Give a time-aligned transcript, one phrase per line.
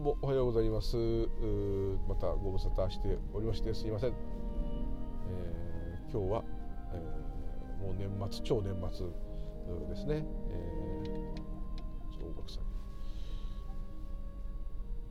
[0.00, 0.96] うもおはようございます。
[2.08, 6.44] またご無沙汰しておりましてすいません、えー、今日は、
[6.94, 9.06] えー、もう年末超年末
[9.88, 12.60] ですね、えー、小学祭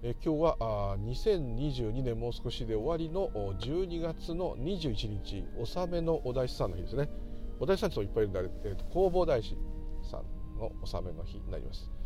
[0.01, 7.09] え今日はあ2022年もう少しで終わりの12月の21日納めのお大師さんの日ですね。
[7.59, 9.55] お大師さんといっぱいいるんで、えー、弘法大師
[10.09, 11.98] さんの納めの日になります。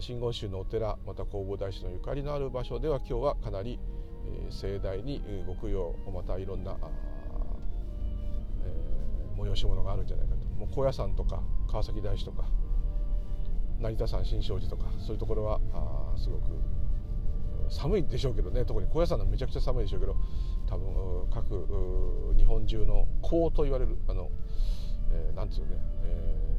[0.00, 3.78] 真言宗のお寺また弘法大師のゆかりのある場所では今日はかなり、
[4.26, 6.76] えー、盛大にご供養またいろんな、
[8.64, 10.46] えー、催し物があるんじゃないかと。
[10.58, 12.44] もう高野山とか川崎大師とか
[13.78, 16.42] 成田山新勝寺とかそういうところはあすごく
[17.68, 18.64] 寒いでしょうけどね。
[18.64, 20.16] 特に高野山はめちゃくちゃ寒いでしょうけど
[20.68, 24.30] 多分各日本中の高と言われるあの、
[25.10, 25.66] えー、なんつうね、
[26.04, 26.49] えー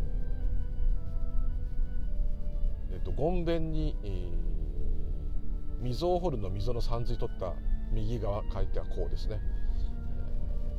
[2.92, 7.54] えっと、ごんべんに、えー、溝を掘るの溝の三髄取った
[7.92, 9.40] 右側書いてはこうですね、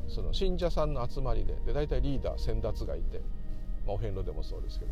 [0.05, 3.21] えー、その信者さんの集まりでで大体リーダー先達がいて、
[3.85, 4.91] まあ、お遍路でもそうですけど、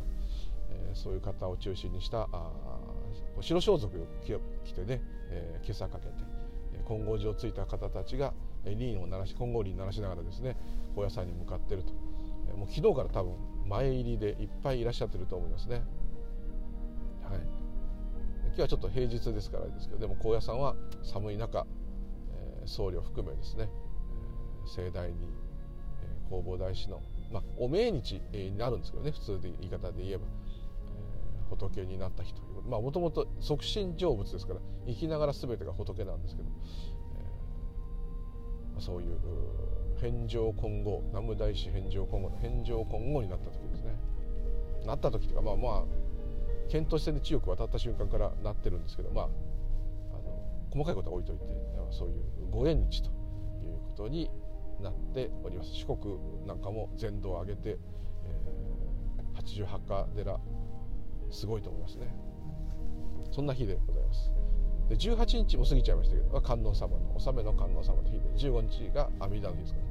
[0.70, 2.52] えー、そういう方を中心にしたあ
[3.40, 4.06] 白装束を
[4.66, 6.14] 着てね、えー、今朝かけて
[6.88, 8.34] 金剛寺をついた方たちが
[8.66, 10.58] 輪を鳴らし金剛輪鳴らしながらですね
[10.96, 11.94] 高野山に向かっていると
[12.56, 13.34] もう昨日から多分
[13.68, 15.82] 前入りでいっぱいいらっしゃってると思いますね。
[18.52, 21.66] 今日はちょっと平日ですからですけどでも高野山は寒い中、
[22.36, 25.16] えー、僧侶含めですね、えー、盛大に、
[26.04, 36.50] えー、弘法大師の、まあ、お命日になるんですけどね普通で言い方で言えば、えー、仏になった日というまあもともと即身成仏ですから生きながら全てが仏なんですけど、
[38.76, 39.18] えー、そういう
[40.02, 43.96] 返上今後南無大師返上今後の返上今後になった時ですね。
[44.86, 46.01] なった時というかまあまあ
[46.72, 49.28] 検討してで強く渡った瞬間からなってるんですけどまああ
[50.24, 51.44] の細かいことは置いといて
[51.92, 53.14] そういうご縁日という
[53.90, 54.32] ことに
[54.82, 55.72] なっております。
[55.74, 56.18] 四国
[56.48, 57.78] なんかも全土を挙げて、
[58.26, 60.40] えー、88家寺
[61.30, 62.08] すごいと思いますね。
[63.32, 64.32] そんな日でございます。
[64.88, 69.86] で18日も過ぎちゃいましたけど観音様の納めの観音様の日で15日が阿弥陀の日ですかね。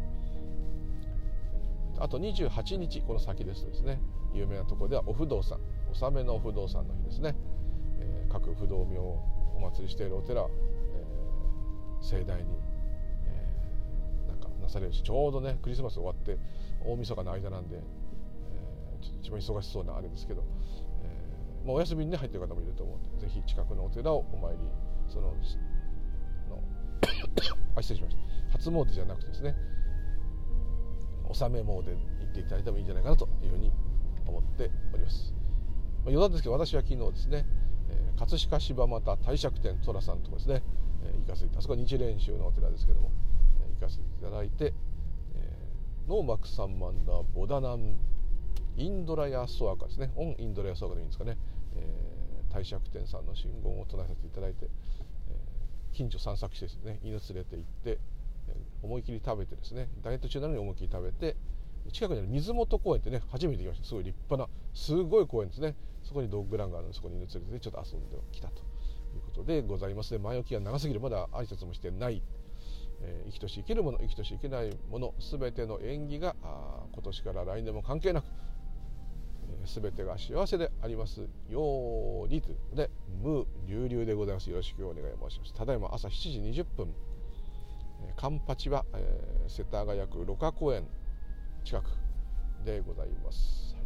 [1.98, 4.00] あと28日この先ですとですね
[4.32, 5.60] 有名なところではお不動産。
[5.90, 7.34] 納めの不動産の日ですね、
[7.98, 9.22] えー、各不動明を
[9.56, 12.48] お祭りしているお寺、えー、盛大に、
[13.26, 16.38] えー、なんかなされるしちょうどねクリスマス終わって
[16.84, 20.44] 大晦日の間なんで、えー、一番忙しそうなあれですけど、
[21.02, 24.58] えーまあ、お休みに、ね、入ってる方もいると思うんでぜひ近くのお寺をお参り
[25.08, 25.34] その
[26.48, 26.62] の
[27.76, 29.54] あ失礼しました初詣じゃなくてですね
[31.28, 33.72] 納め詣行っていただいてもいいんじゃないかなというふうに
[34.26, 35.39] 思っております。
[36.06, 37.44] 余談ですけど私は昨日ですね、
[38.20, 40.62] 葛飾柴又帝釈天寅さんとこですね、
[41.04, 43.10] え、行かせてあそこは日蓮宗のお寺ですけども、
[43.66, 44.74] え、行かせていただいて、
[45.34, 47.96] えー、ノーマクサンマンダボダナン
[48.76, 51.38] インドラヤソアカですねオンインドラヤソアカでいいんですかね、
[51.76, 54.70] え、帝釈天さんの信言を唱えさせていただいて、え、
[55.92, 57.98] 近所散策してですね犬連れて行って、
[58.48, 61.36] え、思い切り食べてですねダイエット中なのに思い切り食べて
[61.92, 63.88] 近くにある水元公園ってね初めて行きました。
[63.88, 68.60] すごい立派なすごい公園ですねそこにドッグランがあるのでそこに犬連れてちょっと遊んできたと
[69.14, 70.10] いうことでございます。
[70.10, 72.22] で前置きが長すぎるまだ挨拶もしてない、
[73.02, 78.26] えー、生きとし生けるもの生きとし生けないもの全ての縁起があ今年から来年も関係なく、
[79.48, 82.50] えー、全てが幸せでありますようにと。
[82.50, 82.90] いうことで
[83.22, 84.50] 無流々でございます。
[84.50, 85.54] よろしくお願い申します。
[85.54, 86.94] ただいま朝7時20分。
[88.16, 90.86] カンパチは、えー、世田谷区六花公園。
[91.64, 91.84] 近く
[92.64, 93.76] でございます。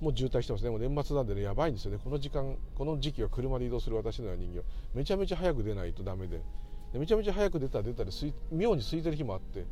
[0.00, 0.70] もう渋滞してますね。
[0.70, 1.98] もう年末なんでねやばいんですよね。
[2.02, 4.62] この時間この時期は車で移動する私のような人間
[4.94, 6.40] めちゃめちゃ早く出ないとダメで。
[6.92, 8.10] でめちゃめちゃ早く出たら出たら
[8.50, 9.64] 妙に空いてる日もあって、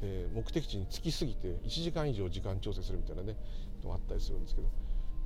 [0.00, 3.36] え、目的地に着きすぎて1時間以上時間調整するみたいなね
[3.84, 4.68] もあったりするんですけど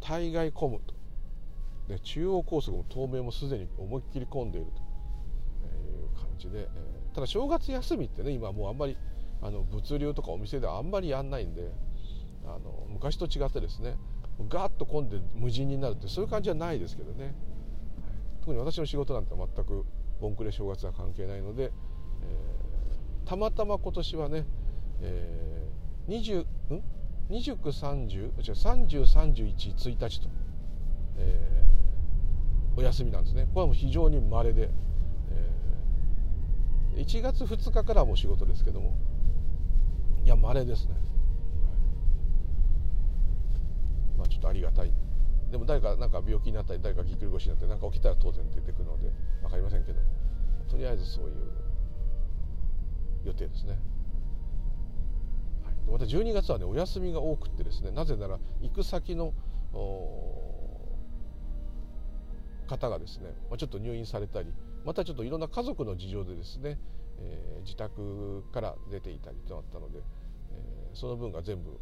[0.01, 0.95] 大概混むと。
[1.87, 6.69] で中央高速も東名もすでに思いっきり混んでいるという感じで、え、
[7.15, 8.97] ただ正月休みってね今もうあんまり
[9.43, 11.73] あの物流とかお店ではあんまりやんないんで
[12.45, 13.97] あの昔と違ってですね
[14.49, 17.35] ガーッと混んで無人になるってそういう感じはないですけどね、
[18.41, 19.85] 特に私の仕事なんて全く
[20.21, 24.47] ボンクレ正月は関係ないので、えー、たまたま今年はね、
[25.01, 26.83] えー、20ん
[27.31, 30.29] ？2930違う30311日と、
[31.17, 33.49] えー、お休みなんですね。
[33.53, 34.71] これはもう非常に稀で、
[36.95, 38.97] えー、1月2日からも仕事ですけども
[40.29, 41.03] いや稀ですね、はい、
[44.19, 44.93] まあちょっとありがたい。
[45.51, 49.11] でも誰かなんか病気になったり誰かぎっくり腰になって何か起きたら当然出てくるので
[49.41, 49.99] 分かりませんけど。
[50.71, 51.33] とりあえずそういう
[53.25, 53.79] 予定ですね。
[55.65, 59.33] はい、また12月はねお休みが多くってですねなぜなら行く先の
[62.67, 64.53] 方がですね、まあ、ちょっと入院されたり
[64.85, 66.79] またちょっといろんな家族の事情でですね、
[67.19, 70.03] えー、自宅から出ていたりとなったので、
[70.99, 71.79] その分が全部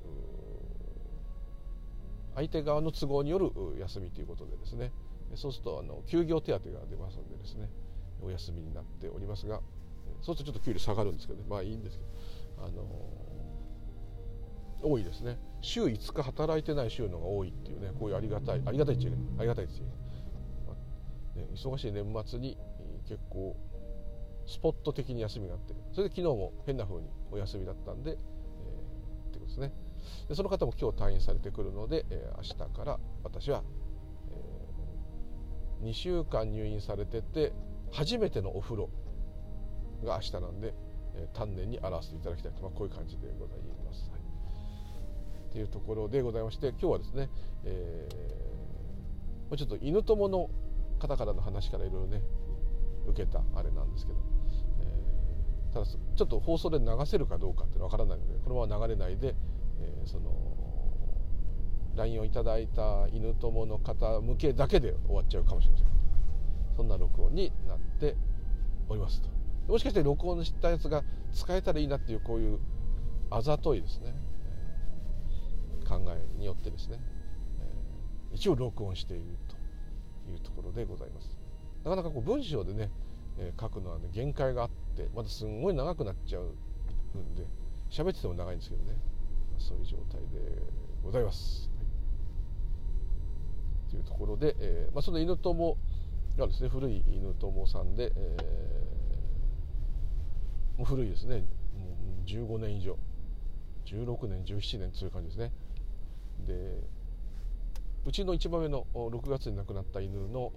[2.34, 4.92] 相手側の都合による休みということでですね。
[5.34, 7.70] そうするとあの休業手当が出ますのでですね。
[8.22, 9.60] お休みになっておりますが
[10.22, 11.46] そうするとちょっと給料下がるんですけどね。
[11.48, 12.10] まあいいんですけど。
[12.66, 12.84] あの
[14.82, 15.38] 多いですね。
[15.62, 17.92] 週5日働いてない週のが多いっていうね。
[17.98, 19.86] こういうありがたいありがたいっちゃありがたいですよ、
[20.66, 22.58] まあね、忙しい年末に
[23.08, 23.56] 結構
[24.46, 25.74] スポット的に休みがあって。
[25.92, 28.18] それで昨日も変な風にお休みだったんで、
[29.56, 29.72] ですね
[30.28, 33.62] でその方も今日退院されてくるので、えー、明日から私は、
[35.80, 37.52] えー、2週間入院されてて
[37.92, 38.90] 初めてのお風呂
[40.04, 40.74] が明日なんで、
[41.14, 44.10] えー、丹念に洗わせていただきたいと、まあ、こういう感じでございます。
[44.10, 44.20] はい、
[45.50, 47.30] っていうところでございまして今日はですね、
[47.64, 50.50] えー、ちょっと犬友の
[50.98, 52.22] 方からの話からいろいろね
[53.08, 54.18] 受けたあれなんですけど、
[55.76, 59.34] ただちょっと放送で流せるかどうかっていうのは分からないのでこのまま流れないで、
[59.80, 60.32] えー、その
[61.96, 65.86] LINE をいただいた犬友の方向けだけで終わっちゃうかもしれません。
[66.76, 68.16] そんな録音になって
[68.88, 69.28] おりますと。
[69.70, 71.02] もしかして録音したやつが
[71.32, 72.58] 使えたらいいなっていうこういう
[73.30, 74.14] あざといですね、
[75.88, 77.00] 考えによってですね、
[78.32, 81.36] 一応録音しているというところでございます。
[81.84, 82.90] なかなかこう文章でね、
[83.38, 86.44] えー、書くのはね限界があってまたすんごい長くなっちゃう
[87.18, 87.44] んで
[87.90, 88.96] 喋ってても長いんですけどね
[89.58, 90.62] そういう状態で
[91.02, 91.70] ございます。
[91.76, 91.82] は
[93.88, 95.76] い、というところで、えーまあ、その犬友
[96.36, 101.36] がですね古い犬友さんで、えー、もう古いですね
[101.78, 102.98] もう15年以上
[103.86, 105.52] 16年17年という感じですね。
[106.46, 106.82] で
[108.04, 110.52] うちの一番目の6月に亡くなった犬の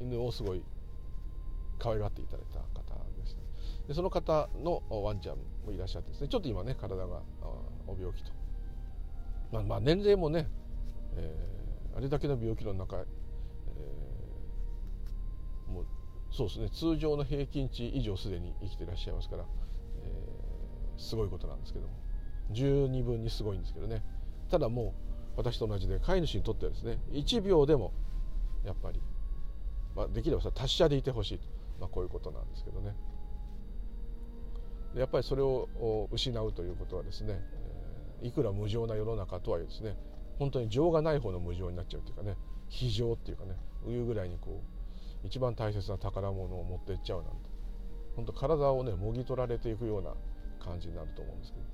[0.00, 0.62] 犬をすごい
[1.78, 3.40] 可愛がっていただいた方です、ね、
[3.88, 7.22] でその方のワンちゃんもいらっしゃってですねちょっと今ね体が
[7.86, 8.30] お病気と、
[9.52, 10.48] まあ、まあ年齢もね、
[11.16, 15.86] えー、あれだけの病気の中、えー、もう
[16.32, 19.44] そうですね通常の平均値以上すでに生きていらっしゃいますから、
[20.02, 22.06] えー、すごいことなんですけども。
[22.50, 24.02] 十二分にすごいんですけどね。
[24.50, 24.94] ただも
[25.36, 27.92] う私と同じで飼い主にとってはですね1秒でも
[28.64, 29.00] やっぱり、
[29.94, 31.44] まあ、できればさ達者でいてほしいと、
[31.80, 32.94] まあ、こういうことなんですけどね。
[34.94, 37.42] やっぱりそれを失うということはですね
[38.22, 39.94] いくら無情な世の中とはいえですね
[40.38, 42.36] 本当に情がない方の無情になっちゃうというかね
[42.68, 43.56] 非情っていうかね
[43.86, 44.62] いうぐらいにこ
[45.22, 47.50] う一番大切な宝物を持っていっちゃうなんて
[48.16, 50.14] 本当体をねもぎ取られていくような
[50.64, 51.64] 感じになると思うんですけど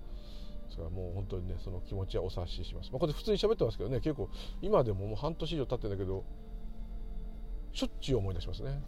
[0.66, 4.28] ですからもう本当にねその気持ちはお察しします、まあ、これ普通に喋ってますけどね結構
[4.60, 6.25] 今でももう半年以上経ってんだけど
[7.72, 8.82] しょっちゅう思い出しますね。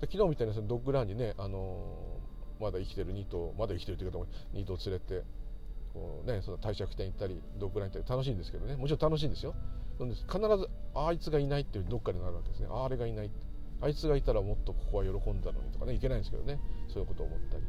[0.00, 5.24] 昨日みたいなドッグランにね、あのー、まだ生きてる2頭まだ生きてるという方も2頭連れて
[5.96, 8.76] こうね、その帝釈天行ったりドッグラン行ったり楽しいんですけどね。
[8.76, 9.54] もちろん楽しいんですよ。
[9.98, 12.68] 必ずあいつがいないっていうどっかでなるわけですね。
[12.70, 13.30] あれがいない
[13.80, 16.60] あいつがいたらもっとここは喜んだのにとかねいけないんですけどね。
[16.88, 17.64] そういうことを思ったり。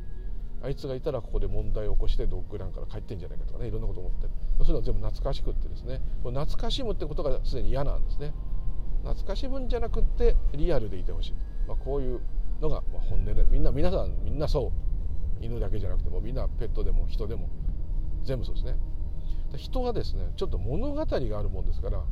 [0.63, 4.33] あいつがいたらここで問題を起こしてドッグランから帰ってんじゃないかとかねいろんなことを思ったり。
[4.57, 6.01] そういうのは全部懐かしくってですね。
[6.23, 8.33] 懐かしむってことがすでに嫌なんですね。
[9.03, 11.33] 懐かしむんじゃなくってリアルでいてほしい、
[11.67, 12.21] まあ、こういう
[12.61, 14.87] のが本音でみんな皆さんみんなそう。
[15.41, 17.49] 犬だけじゃなくてもみんなペットでも人でも
[18.23, 18.75] 全部そうですね。
[19.55, 22.03] 人はですねちょっと物語があるもんですから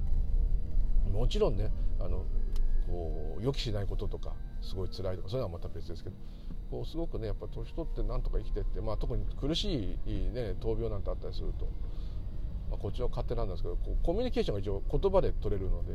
[1.11, 1.69] もちろんね
[1.99, 2.25] あの
[2.87, 6.15] こう予期しないこととかすごい辛いとかそういうのはまた別ですけど
[6.71, 11.65] こうすごくねやっぱ年取ってなんとか生きてって、まあ、特に苦しい、ね、闘病なんてあったりすると、
[12.69, 15.93] まあ、こっちの勝手なんですけどこうコミュニケーションが一応言葉で取れるので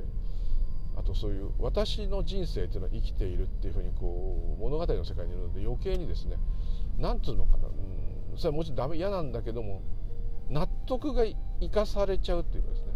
[1.00, 6.36] あとそういう私の人生っていうのは生きているっていうふうにこう物語の世界にいるので余計にですね
[6.98, 9.80] なんつうのかな、うん、それはもちろんダメ嫌なんだけども
[10.50, 11.24] 納得が
[11.60, 12.86] 生かされちゃうっていうかですね。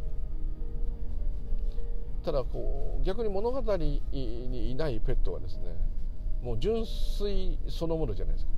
[2.24, 5.64] ただこう逆に物語にいないペットはですね
[6.42, 8.52] もう純粋そのものじゃないですか。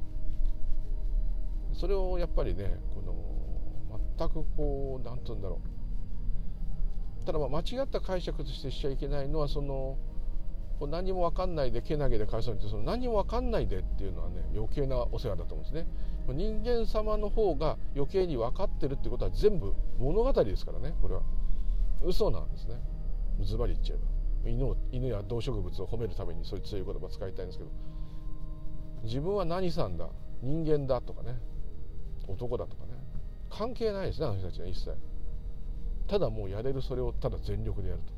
[1.75, 3.15] それをやっぱりねこの
[4.19, 5.76] 全くこう何て言うんだろう。
[7.27, 9.99] ただま間違った解釈としてしちゃいけないのはその
[10.89, 15.87] 何も分かんないでけなげで返そうにってその何も分かんないでっていうのはね余計なお世話だと思うんですね。
[16.29, 21.23] 人間様の方が余計に分かってるってことは全部物語ですからねこれは。
[22.05, 22.75] 嘘なんですね。
[23.41, 24.51] ズバリ言っちゃえば。
[24.51, 27.71] 犬を犬や動植物を褒めるためにそういう強い言葉使いたいんですけど。
[29.05, 30.09] 自分は何さんだ？
[30.43, 31.39] 人間だとかね。
[32.29, 32.93] 男だとかね。
[33.49, 34.91] 関係ないですねあの人たちは一切。
[36.07, 38.13] ただもうやれるそれをただ全力でやると。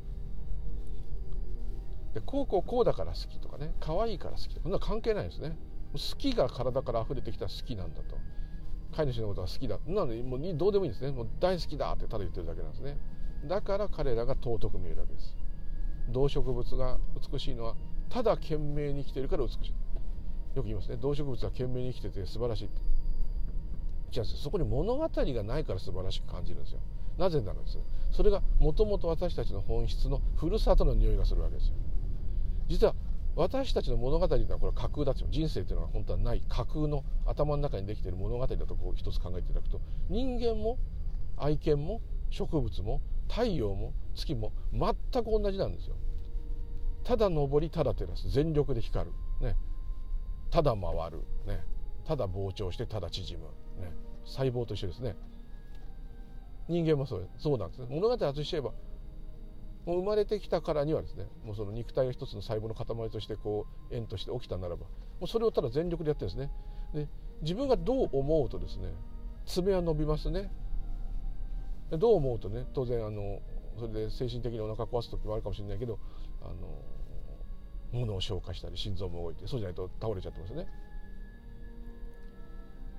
[2.15, 4.61] でこうこうこうだから好きとかね可愛いから好きとか。
[4.65, 5.57] そんな関係ないですね。
[5.93, 8.17] 好きが体から溢れてきたら好きなんだと。
[8.95, 9.79] 飼い主のことが好きだ。
[9.87, 11.13] なのでもうどうでもいいんですね。
[11.13, 12.97] もう大好きだってただ言ってるだけなんですね。
[13.45, 15.37] だから彼らが尊く見えるわけです。
[16.11, 16.99] 動植物が
[17.33, 17.75] 美しいのは
[18.09, 19.75] ただ懸命に生きているから美しい。
[20.57, 20.97] よく言いますね。
[20.97, 22.81] 動植物は懸命に生きてて素晴らしいって。
[24.11, 26.81] 違うんですそこに物語がないから素晴らしく感じるんですよ。
[27.19, 27.79] なぜならです
[28.11, 31.75] それがもともと私たちの本質のふるさとの匂いがするわけですよ。
[32.69, 32.95] 実は
[33.37, 40.79] 私たちの物語というのはこれは架空だと人生というのは本当はない架空の頭の中にできている物語だとこう一つ考えていただくと人間も
[41.37, 45.97] 愛犬も植物も太陽も月も全く同じなんですよ。
[47.05, 49.57] ただ昇りただ照らす全力で光るね。
[50.51, 51.63] ただ回るね。
[52.05, 53.47] ただ膨張してただ縮む
[53.83, 53.93] ね。
[54.25, 55.15] 細胞と一緒ですね。
[56.69, 58.73] 人間もそうそうなんですね物語外しちゃえば
[59.87, 64.89] もう生まれてきたからにはですねもうその肉体が一つの細胞の塊としてこう円として起きたならばも
[65.23, 66.53] うそれをただ全力でやってるんですね
[66.95, 67.09] で
[67.43, 68.93] 自分がどう思うとですね
[69.47, 70.51] 爪は伸びますね
[71.91, 73.41] どう思うとね当然あの
[73.79, 75.99] それで精神的にお腹壊す時もあるかもしれないけど
[76.43, 76.55] あの
[77.93, 80.67] 物を消化したり心臓も動いてそうじゃないと倒れちゃってますね。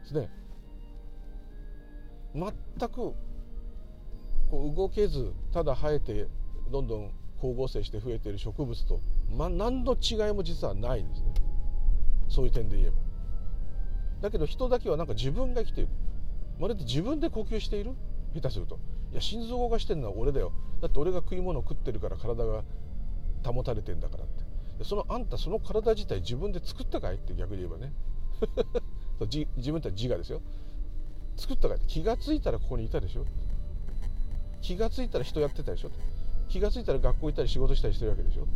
[0.03, 0.29] ですね。
[2.33, 3.13] 全く
[4.49, 6.27] こう動けずただ生えて
[6.71, 8.99] どんどん光合成して増えている植物と、
[9.31, 11.33] ま、何の違いも実はないんですね。
[12.27, 12.97] そういう点で言えば。
[14.21, 15.89] だけど人だけはなんか自分が生きている。
[16.59, 17.95] まるで自分で呼吸している？
[18.35, 18.77] 下手すると。
[19.11, 20.51] いや心臓動かしてるのは俺だよ。
[20.81, 22.63] だって俺が食い物を食ってるから体が
[23.45, 24.83] 保たれてんだからって。
[24.83, 27.15] そのあんたその体自体自分で作ったかい？
[27.15, 27.93] って逆に言えばね。
[29.57, 30.41] 自分って自我ですよ。
[31.37, 31.77] 作ったかい？
[31.77, 33.25] って気が付いたらここにいたでしょ。
[34.61, 35.91] 気が付いたら人やってたでしょ。
[36.47, 38.47] 気が付いたら学校行ったり仕事したりしてるわけでしょ。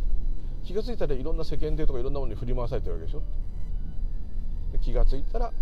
[0.64, 3.22] 気が付いたらいろんな世間体とかいろんなものに振り回されてるわけでしょ。
[4.80, 5.52] 気が付いたら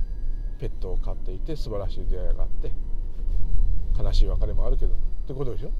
[0.59, 2.71] ペットを飼っていて素晴らしい出会いがあって
[4.01, 4.97] 悲しい別れもあるけどっ
[5.27, 5.71] てことでしょ。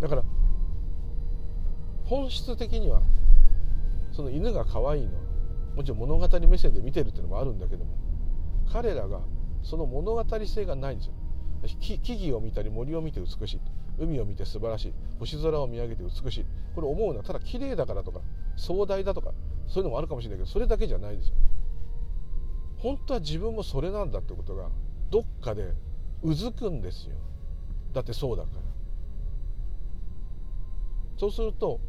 [0.00, 0.22] だから
[2.04, 3.02] 本質的には
[4.12, 5.20] その犬が可愛いのは
[5.76, 7.92] もちろん物語目線で見てるっていうのもあるんだけども
[8.72, 9.20] 彼らが
[9.62, 11.12] その物語性がないんですよ。
[11.80, 13.60] 木々を見たり森を見て美しい。
[13.98, 14.94] 海を見て素晴らしい。
[15.18, 16.46] 星空を見上げて美しい。
[16.74, 18.20] これ思うのはただ綺麗だからとか
[18.56, 19.32] 壮大だとか
[19.66, 21.34] そういうのもあるかもしれないけどそれだけじゃないですよ。
[22.78, 24.68] 本当は自分もそれなんだってことが
[25.10, 25.72] どっかで
[26.22, 27.16] うずくんですよ。
[27.92, 28.62] だってそうだから。
[31.18, 31.80] そうすると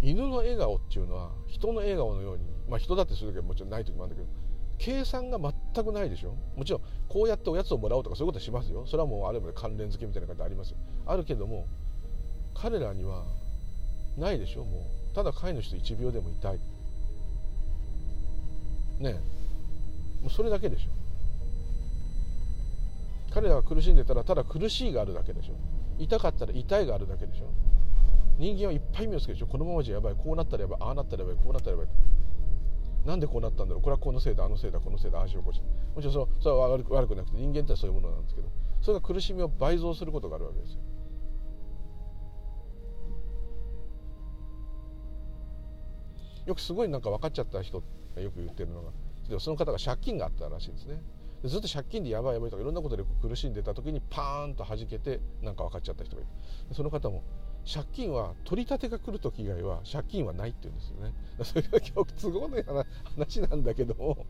[0.00, 4.39] 犬の笑顔っていうのは人の笑顔のようにまあ人だってするけどもちろんない時もあるんだけど
[4.80, 6.34] 計算が全くないでしょ？
[6.56, 8.86] もちろんこうやっておやつをもらおうとかそういうことしますよ。
[8.86, 10.78] それはもうあれも関連付けみたいな感じありますよ。
[11.06, 11.66] あるけども
[12.54, 13.24] 彼らには
[14.16, 14.64] ないでしょ？
[14.64, 14.78] も
[15.12, 16.58] うただ飼い主と1秒でもいたい。
[19.00, 19.12] ね
[20.22, 20.90] もうそれだけでしょ。
[23.32, 25.54] 彼らが苦しんでたらただ苦しいがあるだけでしょ。
[25.98, 27.44] 痛かったら痛いがあるだけでしょ。
[28.38, 29.46] 人間はいっぱい目をつけるでしょ。
[29.46, 30.14] このままじゃやばい。
[30.14, 30.78] こうなったらやばい。
[30.80, 31.36] ああなったらやばい。
[31.36, 31.86] こうなったらやばい。
[33.04, 33.82] なんでこうなったんだろう。
[33.82, 35.62] これはこのせいだあのせいだこのせいだああしようこうし
[35.94, 38.48] もちろんそそれは悪く悪くなくて人間ってそういうものなんですけど
[38.82, 40.80] それが苦しみを倍増することがあるわけですよ。
[46.46, 47.82] よくすごいなんか分かっちゃった人
[48.16, 48.90] がよく言ってるのが
[49.38, 51.00] その方が借金があったらしいんですね。
[51.44, 56.30] ずっと借金でやばいやばいとかいろんなことで苦しんでた時にパーンと弾けてなんか分かっちゃった人がいる。
[56.74, 57.22] その方も
[57.64, 61.14] 借金は取り立てが来る時以外は借金はないって言うんですよね。
[61.44, 64.26] それが今日都合のいい話なんだけども。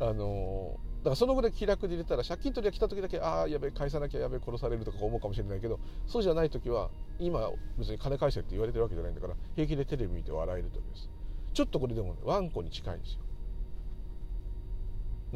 [0.00, 11.08] あのだからそのぐらい気楽で入れたら借金取りが来た時だけああやべえ返さなきゃやべえ殺されるとか思うかもしれないけどそうじゃない時は今別に金返せって言われてるわけじゃないんだから平気でテレビ見て笑える時です。
[11.52, 13.20] ちょっとこれでも、ね、ワンコに近いんですよ。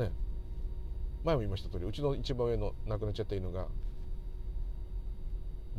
[0.05, 0.13] ね。
[1.25, 3.67] 前も言いました通りうちの一番上の亡くなっちゃった犬が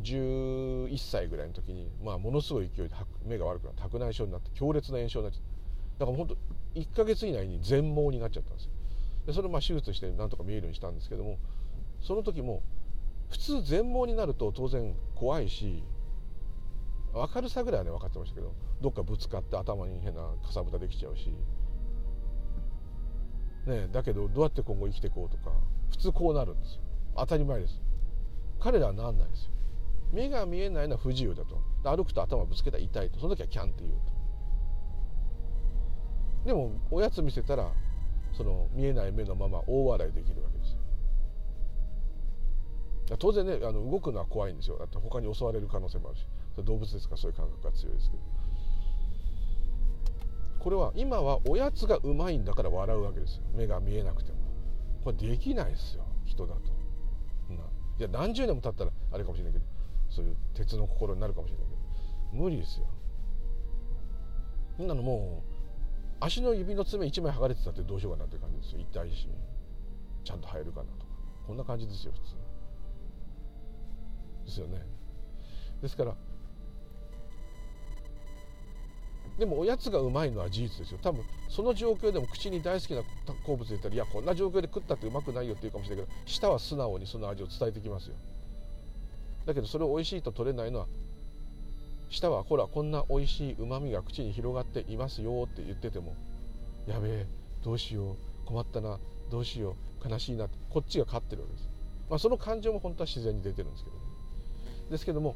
[0.02, 5.42] 11歳ぐらいの時に、まあ、ものすごい勢いで目が悪くなって白内障になって強烈な炎症になっちゃっ
[5.98, 8.70] ただから本当1か月以内に全盲になっちゃったんですよ。
[9.26, 11.38] でそれをまあ手術してなんとか見えるようにしたんですけども
[12.00, 12.62] その時も
[13.30, 15.82] 普通全盲になると当然怖いし
[17.12, 21.32] 明るさぐらいはね分かってましたけどどっかぶつかって頭に変なかさぶたできちゃうし
[23.68, 25.54] ね、だけどどうやって今後生きていこうとか
[25.90, 26.80] 普通こうなるんですよ。
[27.16, 27.82] 当たり前です。
[28.60, 29.50] 彼らはなんないですよ。
[30.12, 31.60] 目が見えないのは不自由だと。
[31.84, 33.18] 歩くと頭ぶつけたら痛いと。
[33.20, 33.98] その時はキャンって言うと。
[36.46, 37.70] でもおやつ見せたら
[38.32, 40.78] その見えない目のまま大笑いできるわけですよ。
[43.18, 44.78] 当然ねあの動くのは怖いんですよ。
[44.78, 46.26] だって他に襲われる可能性もあるし。
[46.64, 48.22] 動物ですからそういう感覚が強いですけど。
[50.58, 53.42] これは今はおやつがうまいんだから笑うわけですよ。
[53.54, 54.38] 目が見えなくても。
[55.04, 56.04] これできないですよ。
[56.24, 56.60] 人だと。
[57.98, 59.64] いや何十年も経ったらあれかもしれないけど。
[60.18, 61.74] そういう鉄の心になるかもしれないけ
[62.36, 62.86] ど無理ですよ。
[64.76, 68.10] そんなのもう足の指の爪1枚剥がれてたってどうしよ。
[68.10, 68.80] うかなって感じですよ。
[68.80, 69.28] 痛いし
[70.24, 71.12] ちゃんと生えるかなとか
[71.46, 72.12] こんな感じですよ。
[72.12, 72.34] 普通
[74.44, 74.66] ですよ。
[74.66, 74.84] ね
[75.82, 76.16] ですから
[79.38, 80.98] でもおやつがうまいのは事実ですよ。
[81.00, 83.02] 多分その状況でも口に大好きな
[83.44, 85.52] 好物で言ったらいやこんな状況で食ったってうまくないよ。
[85.52, 88.16] って言うかもしれないけど舌は素直にその味を伝えてきますよ。
[89.48, 90.86] だけどそれを美味しいと取れないのは
[92.10, 96.14] 舌はほらこんな美味しいうまみが口に広がっていますよって言ってても
[96.86, 97.26] やべえ
[97.64, 98.98] どうしよう困ったな
[99.30, 99.74] どうしよ
[100.04, 101.68] う悲しいなってこっちが勝ってるわけです、
[102.10, 104.02] まあ、その感情も本当は自然に出てるんですけど、ね、
[104.90, 105.34] ですけども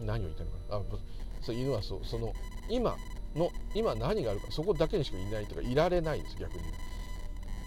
[0.00, 0.96] うん何を言ったのかな。
[0.96, 0.98] あ
[1.42, 2.32] そう犬はそうその
[2.70, 2.96] 今
[3.34, 6.54] の今何があるかそこだけにしかいないとかいられないんです逆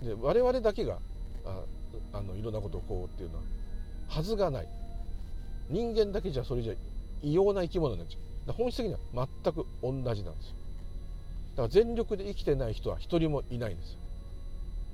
[0.02, 0.08] に。
[0.08, 0.98] で我々だけが
[1.46, 1.64] あ
[2.14, 3.44] あのいろんなことをこうっていうのは
[4.08, 4.68] はずがない。
[5.70, 6.74] 人間だけじゃそれじゃ
[7.22, 8.54] 異様な生き物になっちゃう。
[8.54, 10.56] 本質的には全く同じなんですよ。
[11.52, 14.00] だから全力で生きてない人は一人もいないんですよ。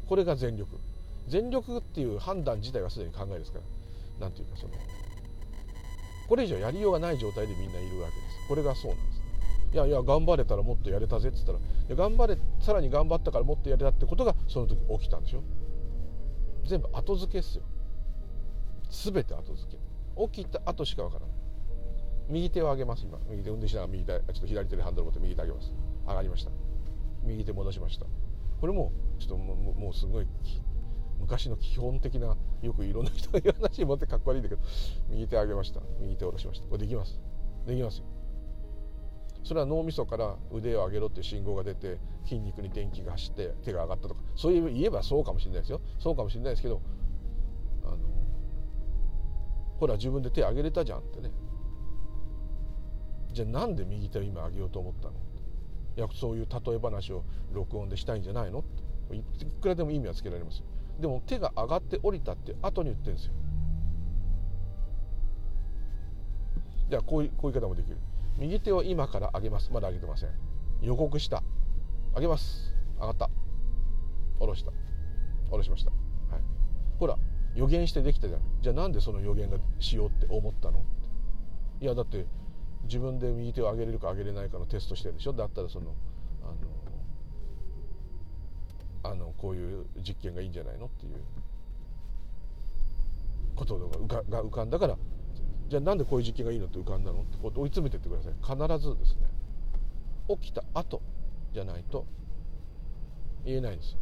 [0.07, 0.77] これが全力。
[1.27, 3.65] 全力っていう判断自体はすでに考えですから。
[4.19, 4.73] 何ていうかその
[6.27, 8.47] これ以上やりようがない状態でみんないるわけです。
[8.47, 9.21] これがそうなんです。
[9.73, 11.59] いやいや頑張れたらもっとやれたぜっつったら
[11.95, 15.43] 頑張れさらに頑張ったからもっとやれたってことがその時起きたんでしょ。
[16.65, 17.63] 全部後付けっすよ。
[18.89, 19.77] 全て後付け。
[20.33, 21.35] 起きた後しかわからない
[22.29, 23.19] 右手を上げます今。
[23.29, 25.73] 右手運転しながら右手ちょっと左手でハンドル持って右手上げます。
[26.07, 26.51] 上がりました。
[27.23, 28.05] 右手戻しました。
[28.59, 30.27] これもちょっともうすごい
[31.19, 34.61] 昔の基本的なよくいろんな人が言う話持ってかっこ悪いんだけど
[35.09, 35.81] 右手上げました。
[35.99, 36.67] 右手下ろしました。
[36.67, 37.19] これできます。
[37.67, 38.05] できますよ。
[39.45, 44.21] それは脳みそから腕を上げろって信号が出て筋肉に電気が走って手が上がったとか。
[44.35, 45.81] そういう言えばそうかもしれないですよ。
[45.99, 46.81] そうかもしれないですけど
[47.85, 47.97] あの
[49.79, 51.29] ほら自分で手上げれたじゃんってね。
[53.33, 55.13] じゃあなんで右手を今上げようと思ったの？
[55.95, 58.59] いやそういう例え話を録音でしたいんじゃないの？
[58.59, 59.21] ってい
[59.61, 60.65] くらでも意味はつけられますよ。
[60.99, 63.33] でも手が上がって降りたって後に言ってるんですよ。
[66.89, 67.97] じゃあこういうこういう言い方もできる。
[68.37, 69.71] 右手を今から上げます。
[69.71, 70.29] まだ上げてません。
[70.81, 71.43] 予告した。
[72.15, 72.75] 上げます。
[72.99, 73.29] 上がった。
[74.39, 74.71] 下ろした。
[75.49, 75.97] 下ろしました、は
[76.39, 76.41] い、
[76.97, 77.17] ほら
[77.53, 78.41] 予言してできたじゃん。
[78.61, 80.83] じゃあなんでその予言がしようって思ったの？
[81.79, 82.25] いやだって
[82.85, 85.33] 自分で右手を上げれるか上げれないかのテストしてるでしょ？
[85.33, 85.93] だったらその
[86.43, 86.47] あ
[89.05, 90.87] のあのこういう実験がいいんじゃないの？
[90.87, 91.13] っていう
[93.55, 94.97] ことが浮かが浮かんだから
[95.67, 98.33] じゃあなんでこういう実験がいいのって浮かんだのってこう追い詰めてってください。
[98.41, 99.27] 必ずですね。
[100.29, 101.01] 起きた後
[101.53, 102.05] じゃないと
[103.43, 103.99] 言えないんですよ。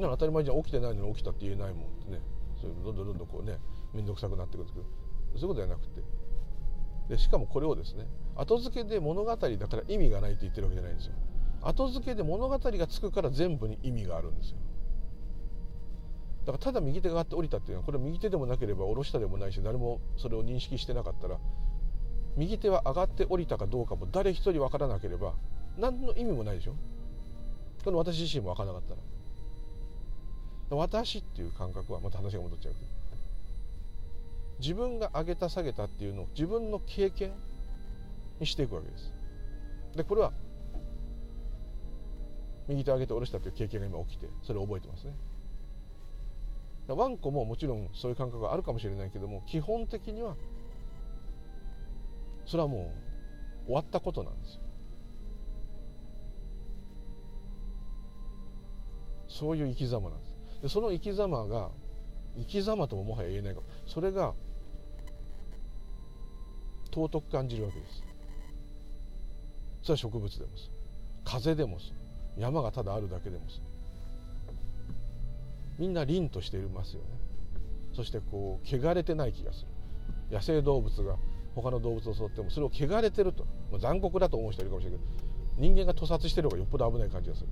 [0.00, 2.20] なら当たり前じゃ起きてないのに起きたって言えないもんってね。
[2.60, 3.58] そういうどんどんどんどんこうね
[3.92, 4.86] 面倒くさくなってくるんですけど。
[5.38, 6.00] そういうことじゃなくて。
[7.08, 11.14] でしかもこれをですね後付けで物語だから意味がないって言ってるわけじゃないんですよ。
[11.62, 14.58] 後付けで物語がつくから全部に意味があるんですよ。
[16.46, 21.38] だからただ右手が上がって降りたっていうのはこれ右手でもなければ下ろしたでもないし誰もそれを認識してなかったら
[22.36, 25.34] 右手は上がって降りたかどうかも誰一人分からなければ
[25.78, 26.74] 何の意味もないでしょ。
[27.84, 29.00] この私自身も分からなかったら。
[30.76, 32.86] 私っていう感覚はまた話が戻っちゃうけど。
[34.60, 37.32] 自分が上げた下げたっていうのを自分の経験
[38.38, 39.12] にしていくわけです。
[39.96, 40.32] でこれは
[42.68, 45.14] 右手上げて下ろしたという経験が今起きてそれを覚えてますね。
[46.94, 50.36] ワンコももちろんそういう感覚があるかもしれないけども基本的には
[52.46, 52.92] それはも
[53.64, 54.60] う終わったことなんですよ。
[59.28, 60.62] そういう生き様なんです。
[60.62, 61.70] でその生き様が
[62.36, 64.34] 生き様とももはや言えないかそれが
[66.92, 68.02] 尊く感じるわけです。
[69.82, 70.50] それは植物でも
[71.24, 71.78] 風でも
[72.36, 73.44] 山がただあるだけでも
[75.80, 77.06] みんな凛としていますよね。
[77.94, 79.68] そしてこう汚れてない気がする。
[80.30, 81.16] 野生動物が
[81.54, 83.46] 他の動物を襲ってもそれを汚れてると。
[83.78, 85.10] 残酷だと思う人いるかもしれないけど
[85.56, 87.48] 人間が屠殺してる方がよっぽど危ない感じがする。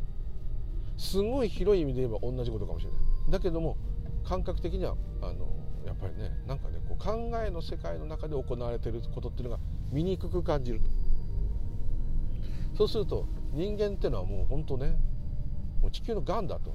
[0.99, 3.01] すごい広い意味で言えば同じことかもしれない。
[3.31, 3.79] だけども
[4.25, 5.49] 感覚的にはあの
[5.87, 10.83] やっぱりねなんかねこう考えの世界の中で行われてることっていうのが醜く感じる
[12.77, 14.99] そうすると人間っていうのはもう本当ね
[15.81, 16.73] もう地球のがんだと。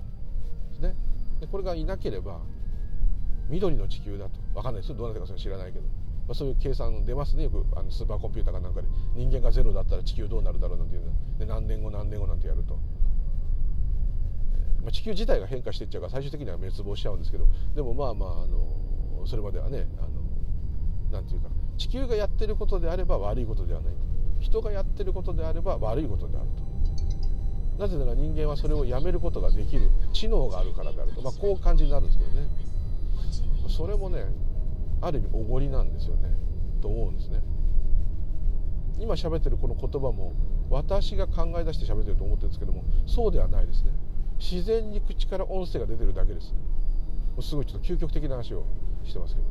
[0.72, 0.96] ですね。
[1.48, 2.42] これがいなければ
[3.50, 4.40] 緑の地球だと。
[4.54, 4.92] 分かんないです。
[4.92, 7.44] よどうなってるか知らないけど、まあ、そういう計算出ますね。
[7.44, 8.88] よくあのスーパーコンピューターかなんかで。
[9.16, 11.04] 人間がゼロだったら地球どうなるだろうなんていう
[11.40, 12.76] で何年後何年後なんてやると、
[14.82, 17.46] まあ、地球自体が変化していっちゃうから最終的には滅亡しちゃうんですけど。
[17.76, 20.10] でもまあまああのそれまではねあの
[21.12, 21.50] なんていうか。
[21.78, 23.94] 地球がやってることであれば悪いことではない
[24.40, 26.63] 人がやってることであれば悪いことであると。
[27.78, 32.48] なぜなら人間はそれをやめることができる知能があるからであると、まあ、こう感じになるんですけどね。
[33.68, 34.26] それもね
[35.02, 36.30] ある意味おごりなんですよね。
[36.82, 37.42] と思うんですね。
[39.00, 40.34] 今喋ってるこの言葉も
[40.70, 43.92] 私が考え出して喋ってると思ってるんですけどもそうではないですね。
[44.40, 46.54] 自然に口から音声が出てるだけです。
[47.42, 48.64] すごいちょっと究極的な話を
[49.04, 49.48] してますけど。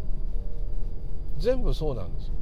[1.39, 2.35] 全部そうなんですよ。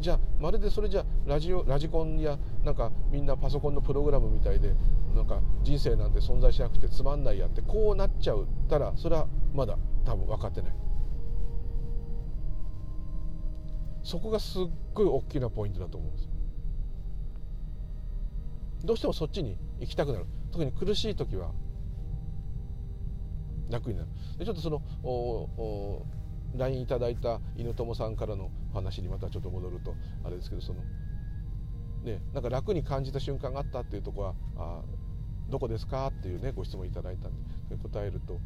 [0.00, 4.74] じゃあまるでそれじゃラジオラジコンやなんかみんなパソコンのプログラムみたいで
[5.14, 10.74] なんか人生なんて存在しなくてつまんないやってこうなっちゃうたらそれはまだ多分分かってない。
[14.04, 14.62] そこがすっ
[14.94, 16.28] ごい大きなポイントだと思うんです
[18.84, 20.26] どうしてもそっちに行きたくなる。
[20.50, 21.52] 特に苦しい時は
[23.68, 24.08] 楽になる。
[24.38, 26.06] でちょっとそのおお
[26.56, 30.82] LINE いただいた犬友さんからの話にまたちょっと戻るとあれですけどその
[32.04, 34.82] ねなんか楽に感じた瞬間があったっていうとこはあ
[35.50, 37.32] どこですかっていうねご質問いただいたん
[37.68, 38.40] で答えると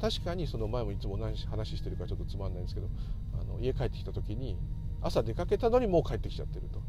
[0.00, 2.88] 確かにその前もいつも同じ話してるからちょっとつまんないんですけど
[3.40, 4.56] あの家帰ってきた時に
[5.02, 6.80] 朝出かけたのにもう帰ってきちゃってると。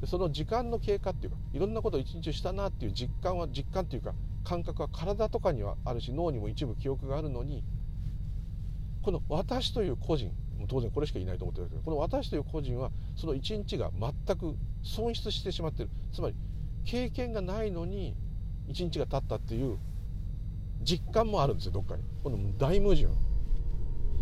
[0.00, 7.64] でその時間の経過っていうかいろんなことを一日したなっていう実感は実感っていうか感覚は体とかにはあるし脳にも一部記憶があるのに
[9.06, 10.32] この私という個人
[10.66, 15.90] 当然これしかいないと思ってるけどこの私という個人はその一日が全く損失してしまってる。
[16.12, 16.34] つまり
[16.84, 18.16] 経験がないのに
[18.66, 19.78] 一日が経ったっていう
[20.82, 22.02] 実感もあるんですよどっかに。
[22.24, 23.06] この大矛盾。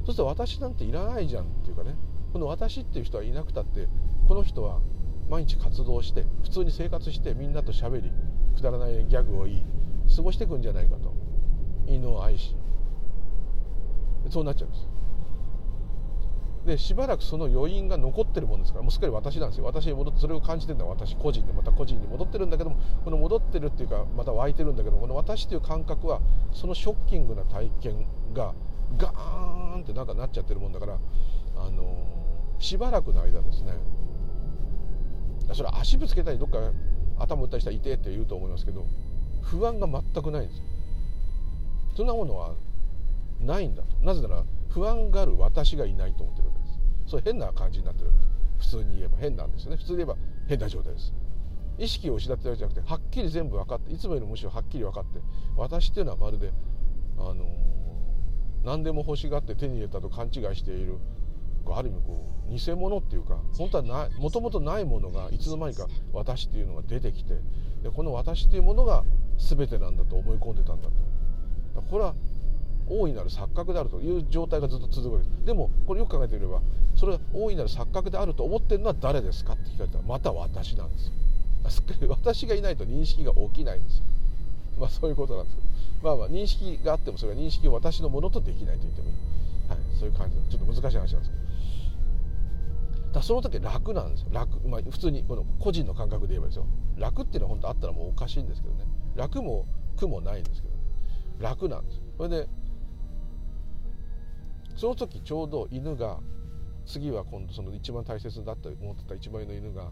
[0.04, 1.94] そして私なんていらないじゃんっていうかね。
[2.34, 3.88] この私っていう人はいなくたって
[4.28, 4.82] この人は
[5.30, 8.12] 毎日活動して普通に生活してみんなと喋り
[8.54, 9.66] くだらないギャグを言い
[10.14, 11.14] 過ごしていくんじゃないかと。
[11.86, 12.54] 犬を愛し
[14.30, 14.88] そうなっちゃうんです。
[16.66, 19.66] でしばらくその余韻が残ってるもんですからもうすっかり私なんですよ。
[19.66, 26.20] 私に戻ってそれを感じてるのは私個人でまた個人に戻ってるんだけどもこの戻ってるっていうかまた湧いてるんだけどもこの私っていう感覚は
[26.52, 28.54] そのショッキングな体験が
[28.96, 30.98] ガーンってなんかなっちゃってるもんだから
[31.56, 31.96] あの
[32.58, 33.72] しばらくの間ですね
[35.52, 36.58] それ足ぶつけたりどっか
[37.18, 38.86] 頭打ったりしたら痛いって言うと思いますけど
[39.42, 40.64] 不安が全くないんですよ。
[41.96, 42.54] そんなものは
[43.40, 43.96] ないんだと。
[44.04, 46.78] なぜなら不安がある私がいないと思ってるわけです。
[47.06, 48.70] そう変な感じになってるわけです。
[48.70, 49.76] 普通に言えば変なんですよね。
[49.76, 50.16] 普通に言えば
[50.48, 51.12] 変な状態です。
[51.78, 55.20] 意識を失ってるわけじゃなくてはっきり全部分かっていつもよりむしろはっきり分かって
[55.56, 56.52] 私っていうのはまるで
[57.18, 57.46] あの
[58.64, 60.98] 何でも欲しがって手に入れたと勘違いしている
[61.66, 67.34] ある意味こう偽物っていうか本当はないもともとないものがいつの間にか私っていうのが出てきて
[67.82, 69.02] でこの私っていうものが
[69.38, 71.82] 全てなんだと思い込んでたんだと。
[71.90, 72.14] これは
[72.88, 75.44] 大いなる錯覚であるという状態がずっと続くわけです。
[75.44, 76.60] でもこれよく考えてみれば
[76.96, 81.12] それは大いなる錯覚であると思ってるのは誰ですかって聞かれたらまた私なんですよ。
[82.08, 84.04] 私がいないと認識が起きないんですよ。
[84.78, 85.68] まあそういうことなんですけど
[86.02, 89.16] まあまあ認識があってもそれは認識を私のものとできないと言ってもいい、
[89.68, 91.30] はい、そういう感じちょっと難しい話なんです。
[91.30, 91.44] けど
[93.14, 94.28] だその時楽なんですよ。
[94.32, 96.66] 楽、まあ、普通にこの個人の感覚で言えばですよ。
[96.96, 98.84] 楽っていうのは本当あったらもうおかしいんですけどね。
[99.14, 99.66] 楽も
[99.96, 100.80] 苦もないんですけど、ね、
[101.38, 102.00] 楽なんです。
[102.16, 102.48] それで
[104.76, 106.18] その時ちょうど犬が
[106.86, 109.90] 次は今度その一番大切だと思ってた一番上の犬が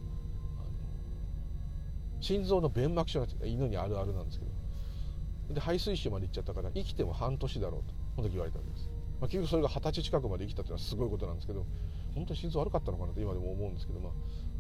[2.20, 8.90] 心臓の弁膜症が犬にあるあるなんですけどで排水腫まで行っちゃったから生きても半年だろうとその時言われたわけです、
[9.20, 11.66] まあ、結局それが二十歳近くまで生きたっていうのはすごいことなんですけど
[12.14, 14.12] 本当に心臓悪かったのかなと今でも思うんですけど、まあ、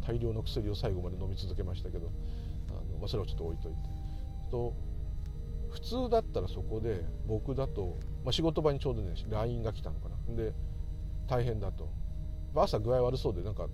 [0.06, 2.10] 大量の薬を最後まで飲み続けましたけど
[2.70, 3.78] あの、まあ、それはちょっと置いといて。
[4.50, 4.74] と
[5.72, 10.34] 普通だったらそこで僕だと、まあ、仕事場にちょうどね LINE が来たのかな。
[10.36, 10.52] で
[11.26, 11.88] 大変だと。
[12.54, 13.66] 朝具合悪そうでなんか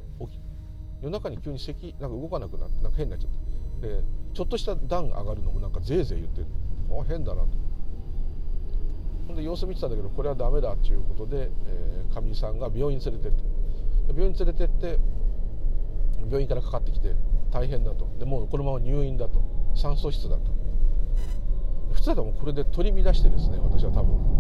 [1.03, 3.89] 夜中に急に咳なんか動かなくなってなんか変になっちゃって。
[3.89, 7.49] でちょっとした段上がるのもなんかぜいぜい言ってあ変だなと。
[9.27, 13.43] ほんで様子見てたんだけどこれはダメだっていうことで、えー、さんが病院連れてって。
[14.09, 14.99] 病院連れてって
[16.25, 17.15] 病院からかかってきて
[17.51, 18.09] 大変だと。
[18.19, 19.43] でもうこのまま入院だと。
[19.75, 20.58] 酸素室だと。
[22.15, 24.39] たらもうこれで取り乱してですね私は多分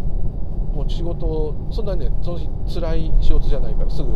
[0.75, 4.13] もう仕事をそんなにねその辛い仕事じゃないからすぐ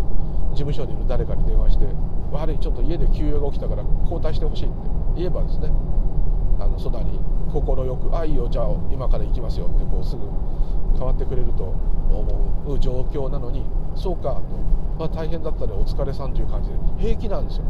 [0.53, 1.87] 事務所にいる誰かに電話して
[2.33, 4.75] 「悪いちょっと家で休養が起きたから交代してほしい」って
[5.17, 5.73] 言えばですね
[6.59, 7.19] あのそばに
[7.53, 10.23] 快く「あいいよじゃあ今から行きますよ」ってこうすぐ
[10.95, 11.65] 変わってくれると
[12.11, 13.65] 思う状況なのに
[13.97, 14.41] 「そうか」と、
[14.99, 17.65] まあ、大変だったねお疲れさんという感じで平気なんですよ。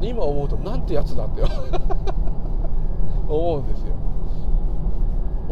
[0.00, 1.42] 今思うとなんてやつだって
[3.28, 3.91] 思うんですよ。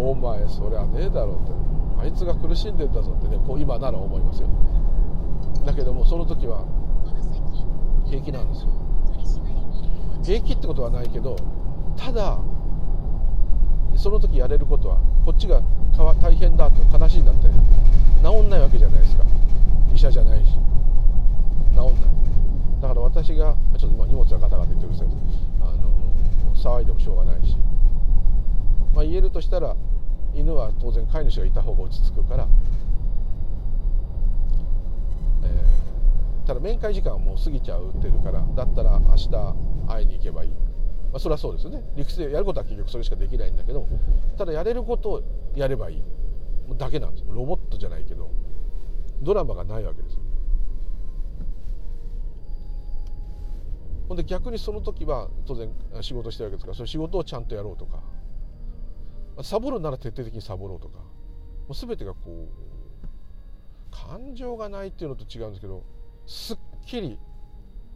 [0.00, 1.52] お前そりゃねえだろうって。
[2.00, 4.48] あいつが苦しんでんだぞってねこう今なら思いますよ。
[5.66, 6.64] だけどもその時は
[8.08, 8.70] 平気なんですよ。
[10.22, 11.36] 平気ってことはないけど
[11.96, 12.38] ただ
[13.96, 15.60] その時やれることはこっちが
[16.22, 17.48] 大変だと悲しいんだって
[18.22, 19.24] 治んないわけじゃないですか。
[19.94, 20.52] 医者じゃないし。
[21.74, 21.94] 治んない。
[22.80, 25.18] だから私がちょっと今荷物がガタガタ言ってうるさいです。
[25.60, 25.92] あの
[26.54, 27.56] 騒いでもしょうがないし、
[28.94, 29.76] まあ、言えるとしたら
[30.34, 32.48] 犬は当然飼い主がいた方が落ち着くから、
[35.44, 39.30] えー、ただ面会時間はもう過ぎちゃうってるからだったら明日
[39.88, 40.56] 会いに行けばいい、ま
[41.14, 41.82] あ、それはそうですよね。
[41.96, 43.86] 理屈でやることは結局それしかできないんだけど
[44.38, 45.22] ただやれることを
[45.54, 46.02] やればいい。
[46.76, 48.30] だけなんですロボットじゃないけど
[49.22, 50.18] ドラマがないわけです
[54.08, 58.02] ほんで逆にその時は当然仕事してるわけですからその仕事をちゃんとやろうとか
[59.42, 60.98] サボるなら徹底的にサボろうとか。
[60.98, 61.04] も
[61.70, 62.70] う全てがこう
[63.92, 65.84] 感情がないっていうのと違うんですけど
[66.26, 67.16] すっきり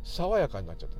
[0.05, 0.97] 爽やかになっちゃった、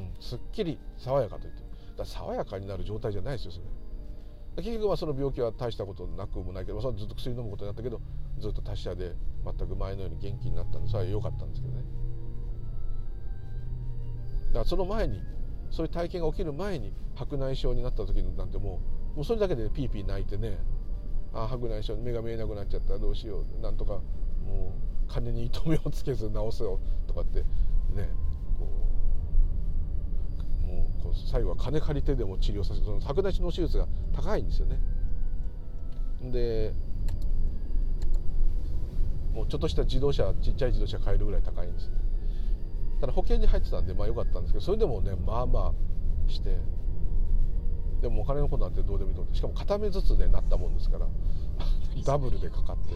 [0.00, 1.62] うん、すっきり爽やかと言って。
[1.96, 4.62] だ爽やかになる状態じゃないですよそれ。
[4.64, 8.00] 結局はその病気は大したことなくもないけどそずっと薬飲むことになったけど
[8.40, 11.84] ずっと達者で全く前のように元気になったんでそれは良かったんですけどね。
[14.48, 15.20] だからその前に
[15.70, 20.58] そういう体験が起きる前に白内障になった時なんてもうもうそれだけでピーピー泣いてね
[21.32, 23.94] ああ白内障目が見えなくなっちゃったどうしようなんとか
[24.44, 24.74] も
[25.08, 28.08] う金に糸目をつけず治せよとかってね
[28.58, 28.66] こ
[30.64, 34.78] うもうこう最後は金借りてでも治療させるその白内障の手術が高いんですよね。
[36.30, 36.74] で
[39.32, 41.90] もうちょっとした自動車ちっちゃい自動車買えるぐらい高いんです
[43.00, 45.72] ただ保険に入ってたんでまあ良かったんですけどそれでもねまあま
[46.28, 46.58] あして
[48.00, 51.06] でもお金のことなんてどうでもいいと思ってしかも片目ずつでなったもんですから
[52.04, 52.94] ダブルでかかって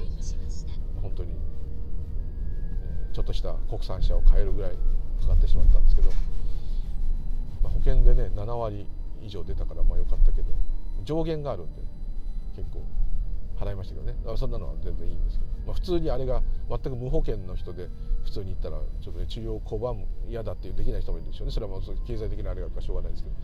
[1.03, 4.77] 本当に、えー、ちょっとした国産車を買えるぐらい
[5.21, 6.11] かかってしまったんですけど、
[7.63, 8.87] まあ、保険でね7割
[9.23, 10.55] 以上出たからまあよかったけど
[11.05, 11.83] 上限があるんで
[12.57, 12.83] 結構
[13.59, 14.17] 払いましたけどね。
[14.37, 17.89] そんなのは全然いいんですけど、まあ、普通にあれが全く無保険の人で
[18.25, 21.53] 普通に行ったらちょっとね治療を拒む嫌だっていうできない人もいるでしょうね。
[21.53, 23.37] それはもう経済的なあれがあるからしょうがないですけど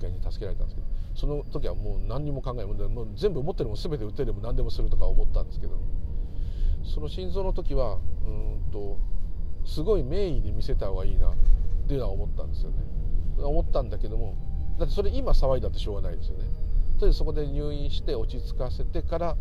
[0.00, 2.66] 険に助けられたんですけどその時はもう何にも考えない。
[2.66, 5.78] もう全部持ってるも全て売ってでも何でもするとか思ったんですけど
[6.84, 8.96] その心臓の時はうんと
[9.66, 11.34] すごい名医で見せた方がいいなっ
[11.88, 12.76] ていうのは思ったんですよね。
[13.38, 14.34] 思ったんだけども
[14.78, 16.44] だってそれ今騒いだってしょうがないですよね。
[16.98, 19.36] とりあえずそこで入院して落ち着かせてから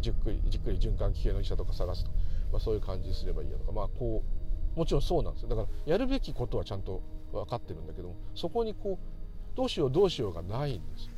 [0.00, 2.10] じっくりじっくり循環器系の医者とか探すと、
[2.52, 3.72] まあ、そういう感じにすればいいやとか。
[3.72, 4.22] まあこ
[4.76, 5.48] うもちろんそうなんですよ。
[5.48, 7.02] だからやるべきことはちゃんと
[7.32, 9.19] 分かってるんだけどもそこにこう
[9.54, 11.10] どうしようどうしようがないんです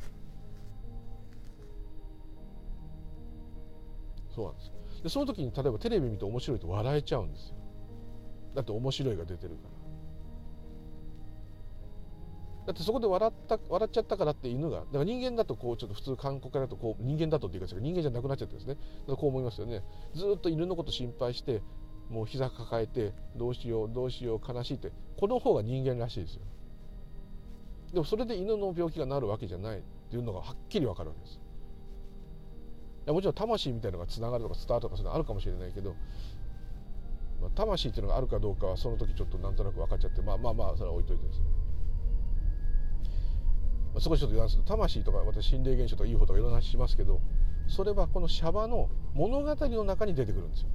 [4.35, 7.55] そうなんですでその時に例えばテレビ見て面白いと笑えちゃうんですよ。
[8.55, 9.73] だって面白いが出てるから
[12.67, 18.77] だってそこで笑った笑っちゃったからって犬がだから人間だとこうちょっと普通韓国だとこう人間だとっていうか人間じゃなくなっちゃってですね。
[19.07, 19.83] こう思いますよね。
[20.13, 21.61] ずっと犬のこと心配して
[22.09, 26.43] もう膝抱えてどうしようどうしよう悲しいってこの方が人間らしいですよ。
[27.93, 31.39] でもそれで犬の病気がなるわけじゃないっていうのがはっきり分かるわけです。
[33.05, 35.95] いやもちろん魂みたいなのがつながるとか伝わるとかそういうのあるかもしれないけど、
[37.41, 41.45] まあ、魂っていうのがあるかどうかはその時ちょっとなんとなく分かっちゃってまあまあまあそれは置いといてですね、
[43.93, 47.19] まあ、そこちょっと言わんすと魂とか私心霊現象とか UFO とかいろんな話しますけど
[47.67, 50.69] それはこのシャバの物語の中に出てくるんですよ。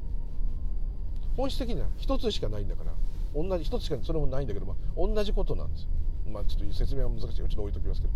[1.37, 2.93] 本質的には一つしかないんだから
[3.35, 5.89] 同じ一つしかそれもないんだけど、まあ、同じことなんですよ。
[6.29, 8.13] まあ、ちょっと説明は難しいちょっと置いときますけど。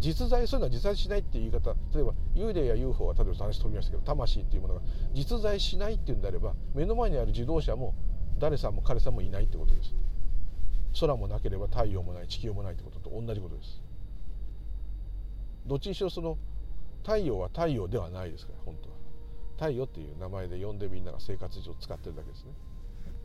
[0.00, 1.74] 実在そういうのは実在しないっていう言い方。
[1.94, 4.80] 例えば幽霊や UFO は例えば話飛びましたけど魂っていうものが
[5.14, 7.94] 実在しないっていうんであれば目の前にある自動車も
[8.38, 9.94] 誰さんも彼さんもいないってことです。
[11.00, 13.80] 空もなければ太陽もない地球もないってことと同じことです。
[15.66, 16.36] どっちにしろその
[17.02, 18.96] 太陽は太陽ではないですから本当は。
[19.56, 22.52] 太陽っていう名前で呼んでみんなが生活上使ってるだけですね。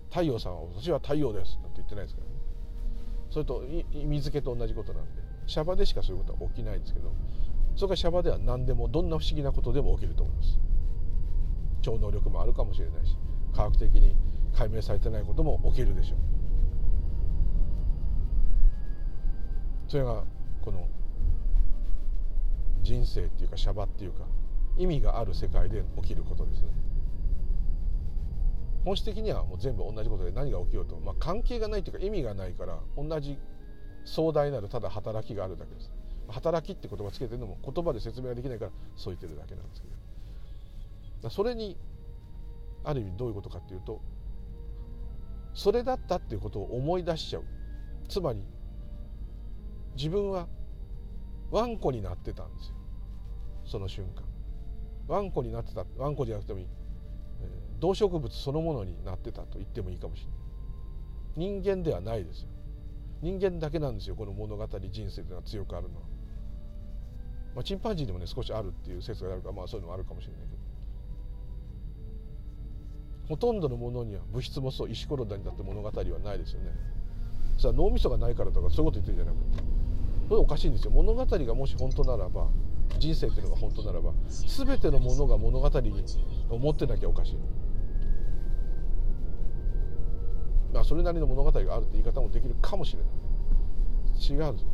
[0.10, 2.40] 太陽さんは私は太陽ですなんて言ってないですからね。
[3.32, 3.63] それと
[3.94, 5.22] 水気と同じことなんで。
[5.48, 7.12] シャバでしかそういうことは起きないんですけど。
[7.76, 10.60] それからシャバでは何でもどんな不思議なことでも起きると思います。
[11.82, 13.17] 超能力もあるかもしれないし
[13.56, 14.15] 科学的に
[14.54, 16.17] 解明されてないことも起きるでしょう。
[19.88, 20.24] それが
[20.62, 20.88] この
[22.84, 24.26] 人生っていうかシャバっていうか
[24.78, 26.70] 意味がある世界で起きることですね。
[28.84, 33.38] 本質的にはもう全部同じことで何が起きようと、まあ、関係がないというか意味がないから同じ
[34.06, 35.91] 壮大なるただ働きがあるだけです。
[36.28, 39.88] 働きって言葉つけてるのも言葉で説明ができないからそう言ってるだけなんですけ
[41.24, 41.30] ど。
[41.30, 41.78] それに
[42.84, 44.02] ある意味どういうことかっていうと
[45.54, 47.44] それだったっていうことを思い出しちゃう。
[48.08, 48.44] つまり
[49.96, 50.48] 自分は
[51.52, 52.76] ワンコになってたんですよ。
[53.65, 54.24] その瞬間。
[55.08, 56.67] ワンコになってたワンコじゃなくてもいい、
[57.82, 60.32] 動植物そのものになってたと言ってもいいかもしれな
[61.50, 61.62] い。
[61.62, 62.48] 人間ではないですよ。
[63.22, 66.02] 人間だけなんですよこの物語人生というのは強くあるのは、
[67.56, 70.62] まあ、チンパンジーでもね少しあるっていう説があるからまあそういうのもあるかもしれないけど。
[73.30, 76.72] ほとんどのものには物質もそう石ころだにだって物語はないですよね。
[77.58, 79.63] それは脳みそがないからとかそういうこと言ってるんじゃなくて。
[80.30, 80.91] これおかしいんですよ。
[80.91, 82.48] 物語がもし本当ならば
[83.00, 85.67] 人生というのが本当ならば全てのものが物語
[86.50, 87.36] を持ってなきゃおかしい
[90.73, 93.12] まあそれなりの物語があるって言い方もできるかもしれない。
[94.21, 94.65] 違うんです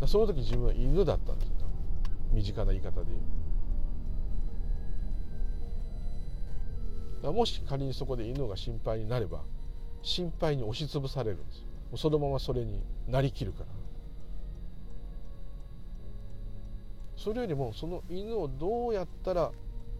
[0.00, 0.06] よ。
[0.06, 1.54] その時自分は犬だったんですよ。
[2.32, 3.06] 身近な言い方で
[7.22, 7.32] 言う。
[7.32, 9.42] もし仮にそこで犬が心配になれば
[10.02, 13.66] 心配に押しつぶされるんですそのままそれになりきるから。
[17.16, 19.52] それよりもその犬をどうやったら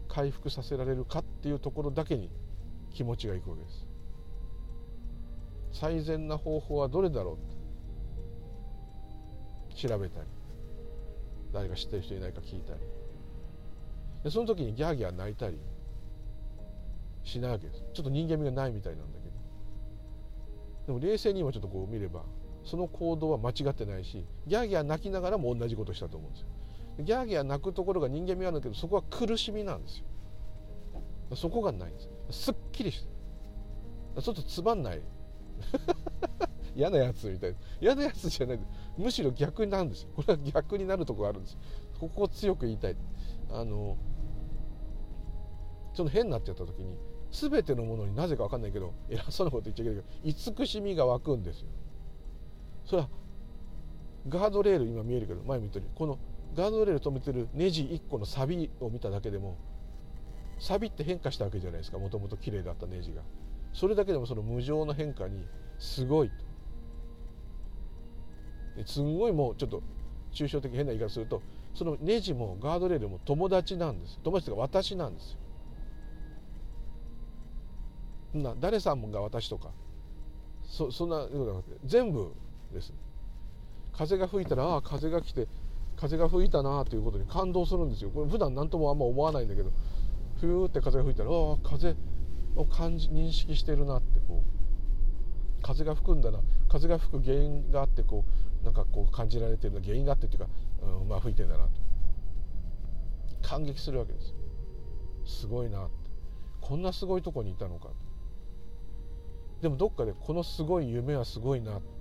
[0.08, 2.30] 回復させられるかっていうところだけに
[2.94, 3.89] 気持ちがいくわけです。
[5.72, 7.34] 最善な方法はどれだろう
[9.72, 10.26] って調べたり
[11.52, 12.80] 誰か知ってる人いないか聞いたり。
[14.24, 15.58] でその時にギャーギャー泣いたり
[17.24, 17.82] しないわけです。
[17.94, 19.34] ちょっと人間味がないみたいなんだけど。
[20.86, 22.22] でも冷静に今ちょっとこう見れば
[22.64, 26.48] その行動は間違ってないしギャーギャー泣きながらも同じことしたと思うんですよ。
[27.04, 30.04] ギャーギャー泣くところが人間味あるんだけどそこは苦しみなんですよ。
[31.36, 32.00] そこがないんで
[32.32, 32.44] す。
[32.44, 33.08] すっきりして。
[34.20, 35.00] ちょっとつまんない。
[36.74, 37.58] 嫌なやつみたいな。
[37.80, 38.60] 嫌なやつじゃない。
[38.96, 40.10] むしろ逆になるんですよ。
[40.14, 41.58] これは逆になるとこがあるんです
[41.98, 42.96] ここを強く言いたい。
[43.50, 43.96] あの
[45.92, 46.96] その変になっちゃった時に
[47.32, 51.68] 全てのものになぜか分かんないけど偉そうなこと言っちゃいけないけど慈しみが湧くんですよ。
[52.84, 53.08] それは
[54.28, 56.18] ガードレール今見えるけど前も言ったようにこの
[56.54, 59.56] ガードレール止めてるネジ1個のサビを見ただけでも
[60.58, 61.98] サビって変化したわけじゃないですか。
[61.98, 63.22] もともと綺麗だったネジが。
[63.72, 65.46] それだけでもその無常の変化に
[65.78, 66.34] すごいと。
[68.86, 69.82] すんごいもうちょっと
[70.32, 71.42] 抽象的変な言い方すると
[71.74, 74.18] そのネジもガードレールも友達なんです。
[74.22, 75.32] 友達というか私なんです
[78.34, 78.40] よ。
[78.42, 79.70] な誰さんが私とか。
[80.70, 82.32] そそんなことなくて全部
[82.72, 82.92] です。
[83.92, 85.48] 風が吹いたらああ風が来て
[85.96, 88.10] 風が吹いたなということに感動するんですよ。
[88.10, 89.72] これ普段何ともあんま思わないんだけど
[90.40, 91.96] ふーって風が吹いたらああ風
[92.56, 96.40] を感じ認識してるなってこう風が吹くんだな。
[96.68, 98.24] 風が吹く原因があってこ
[98.62, 100.48] うなんかこう感じられてる原因があってっていうか、
[100.82, 101.70] うん、まあ吹いてんだなと。
[103.42, 104.34] 感激するわけです
[105.40, 105.94] すごいなって。
[106.60, 107.88] こんなすごいとこにいたのか
[109.62, 112.00] でもどっかでこのすごい夢はすごいなって。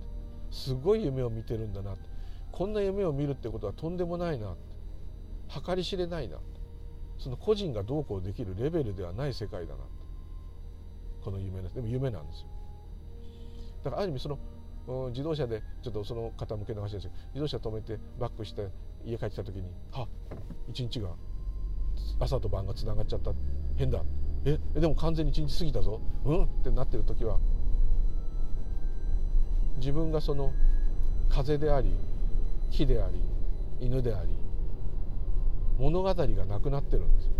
[0.50, 2.08] すごい夢を見てるんだなって。
[2.52, 4.54] こんな夢を見るってことはとんでもないな
[5.64, 6.36] 計り知れないな
[7.18, 9.80] その個人がどうこうできるレベルではない世界だな
[11.24, 12.46] この夢ですでも夢なんですよ。
[13.84, 14.38] だからある意味その
[15.10, 18.68] 自動車でちょっとその方向けの話ですけど自動車止めてバックして
[19.04, 20.08] 家帰ってきた時には
[20.68, 21.10] 一日が
[22.18, 23.32] 朝と晩がつながっちゃった。
[23.76, 24.02] 変だ。
[24.44, 26.00] えでも完全に一日過ぎたぞ。
[26.24, 26.44] うん？
[26.44, 27.38] ってなってる時は
[29.76, 30.52] 自分がその
[31.30, 31.94] 風であり
[32.70, 33.22] 木であり
[33.80, 34.36] 犬であり
[35.78, 37.32] 物語がなくなってるんですよ。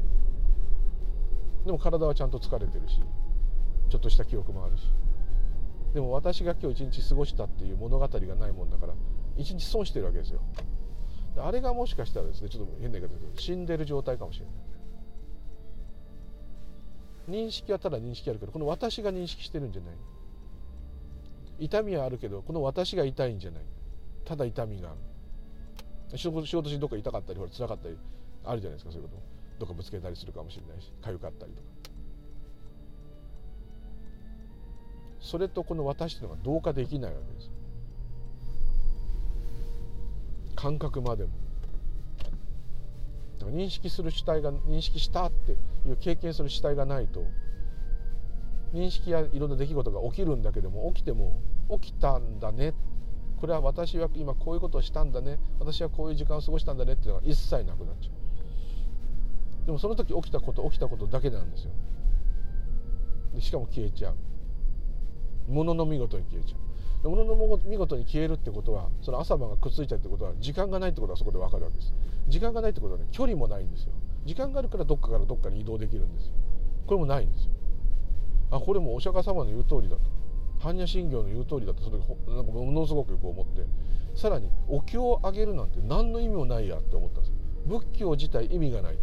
[1.66, 3.02] でも体はちゃんと疲れてるし。
[3.90, 4.84] ちょっとした記憶もあるし。
[5.92, 8.94] でも私が今日一日過ごしたっていう物語がないもんだから
[9.36, 10.40] 一日損してるわけですよ。
[11.36, 14.54] あれがもしかしたらですねちょっと変な言い方ですけど死んでる状態かもしれない。
[17.46, 19.94] 認識はただ認識あるけどこの私が認識してるんじゃない。
[21.58, 23.62] 痛みはあるけどこの私が痛いんじゃない。
[24.24, 24.92] ただ痛みがあ
[26.12, 26.18] る。
[26.18, 27.96] 仕事仕事しどっか痛かったりほら辛かったり
[28.44, 29.22] あるじゃないですかそういうこと。
[29.60, 31.89] どっかぶつけたりするかもしれないし痒かったりとか。
[35.20, 37.50] それとこの私というのが同化できないわけです。
[40.56, 41.30] 感覚までも。
[43.48, 45.52] 認識する主体が認識したって
[45.88, 47.24] いう経験する主体がないと
[48.74, 51.40] 認識やいろんな出来事が起きるんだけども起きても
[51.80, 52.74] 起きたんだね。
[53.40, 55.38] これは私は今こういうことをしたんだね。
[55.58, 56.92] 私はこういう時間を過ごしたんだね。
[56.92, 58.10] っていうのが一切なくなっちゃ
[59.64, 59.66] う。
[59.66, 61.70] でもその時起きたこと起きたことだけなんですよ。
[63.34, 64.14] でしかも消えちゃう。
[65.48, 66.56] ものの見事に消えちゃ
[67.04, 67.08] う。
[67.10, 67.34] ものの
[67.64, 71.94] 見事に消えるってことはその朝晩がくっついちゃうってことは時間がないってことはそこで分かるわけです。
[72.28, 73.92] 時間がないってことはね距離もないんですよ。
[74.26, 76.32] 時間があるからどっかからどっかに移動できるんですよ。
[76.86, 77.52] これもないんですよ。
[78.50, 80.02] あこれもお釈迦様の言う通りだと。
[80.60, 83.64] 般若心経の言う通りだとその時なんかものすごくこう思って
[84.14, 87.32] さらにお経をあげるなんて何の意味もないやって思ったんです
[87.66, 88.98] 仏教自体意味がない。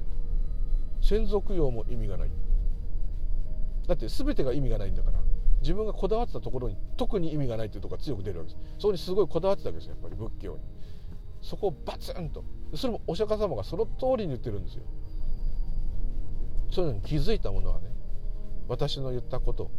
[1.02, 2.30] 先祖供養も意味がない。
[3.88, 5.20] だって全てが意味がないんだから。
[5.62, 8.64] 自分がこだわってたところに特に意味がないっていうところが強く出るわけです。
[8.80, 10.60] そこにすごいこだわってたわけですよやっぱり仏教に。
[11.42, 12.44] そこをバツンと。
[12.76, 14.84] それもお釈迦様がその通りに言ってるんですよ。
[16.72, 17.88] そういうのに気づいたものはね
[18.68, 19.72] 私の言ったこと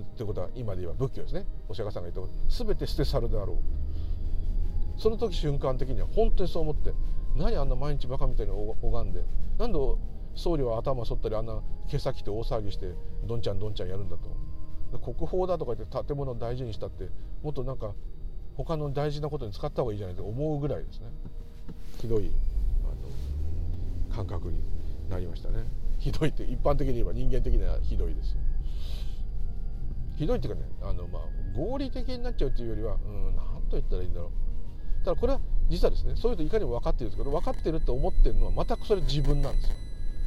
[0.00, 1.46] ってことは今で言えば仏教ですね。
[1.68, 5.00] お釈迦さんが言ったこと全て捨て去るだろう。
[5.00, 6.92] その時瞬間的には本当にそう思って
[7.36, 9.22] 何あんな毎日バカみたいに拝んで
[9.58, 9.78] なんで
[10.34, 12.94] 僧侶は頭反ったりあんな毛先て大騒ぎして
[13.24, 14.45] どんちゃんどんちゃんやるんだと。
[15.02, 17.08] 国宝だとか言って建物を大事にしたって
[17.42, 17.92] もっとなんか
[18.56, 21.06] 他の大事なことに使った方がいいじゃないと思うぐらいですね。
[22.00, 22.30] ひどい
[22.84, 24.58] あの感覚に
[25.10, 25.64] なりましたね。
[25.98, 28.36] ひどいって一般的に言えば人間的にはひどいです。
[30.16, 31.22] ひどいっていうかねあの、まあ、
[31.54, 35.04] 合理的になっちゃうというよりはうん何と言ったらいいんだろう。
[35.04, 39.76] ただこれは実はですねそういうといかにも分かってるんですけど分かってると思ってるのはまたそれ自分なんですよ。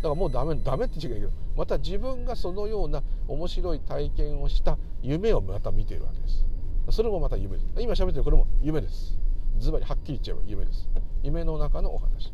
[0.02, 6.46] だからもうダメダメって言っちゃいけないけどまた自分がそのような面白い体験をした夢をまた見ているわけです。
[6.92, 7.68] それもまた夢です。
[7.80, 9.20] 今喋ってるこれも夢です。
[9.60, 10.88] ズバリはっきり言っちゃえば夢です。
[11.22, 12.34] 夢の中のお話。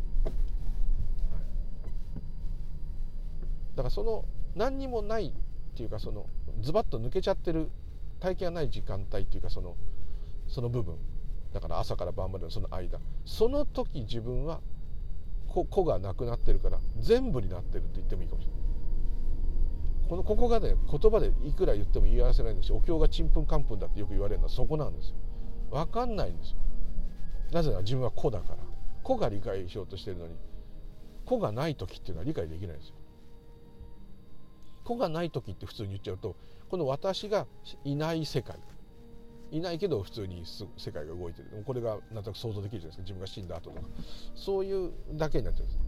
[3.76, 5.32] だからその何にもないっ
[5.76, 6.28] ていうかその
[6.62, 7.70] ズバッと抜けちゃってる
[8.20, 9.76] 体験がない時間帯っていうかその
[10.48, 10.96] その部分。
[11.52, 13.00] だから朝から晩までのその間。
[13.26, 14.62] その時自分は
[15.64, 18.62] 子がなくなってるから全部になってるって言ってもいいかもしれない。
[20.10, 22.78] このここがね言葉でいくら言っても言い合わせないんですよ。
[22.78, 25.16] お経がちんぷんかんぷんだってよく言われるのはそこなんですよ。
[25.72, 26.58] 分かんないんですよ。
[27.54, 28.58] なぜなら自分は子だから。
[29.04, 30.36] 子が理解しようとしてるのに
[31.26, 32.96] 子がない時っていうのは理解できないんですよ。
[34.84, 36.36] 子がない時って普通に言っちゃうと
[36.70, 37.46] この私が
[37.84, 38.58] いない世界。
[39.52, 40.44] いないけど普通に
[40.78, 41.64] 世界が動いてる。
[41.66, 43.02] これがなんとなく想像できるじゃないですか。
[43.04, 43.88] 自分が死んだ後とか。
[44.36, 45.80] そういうだけになっちゃうんです。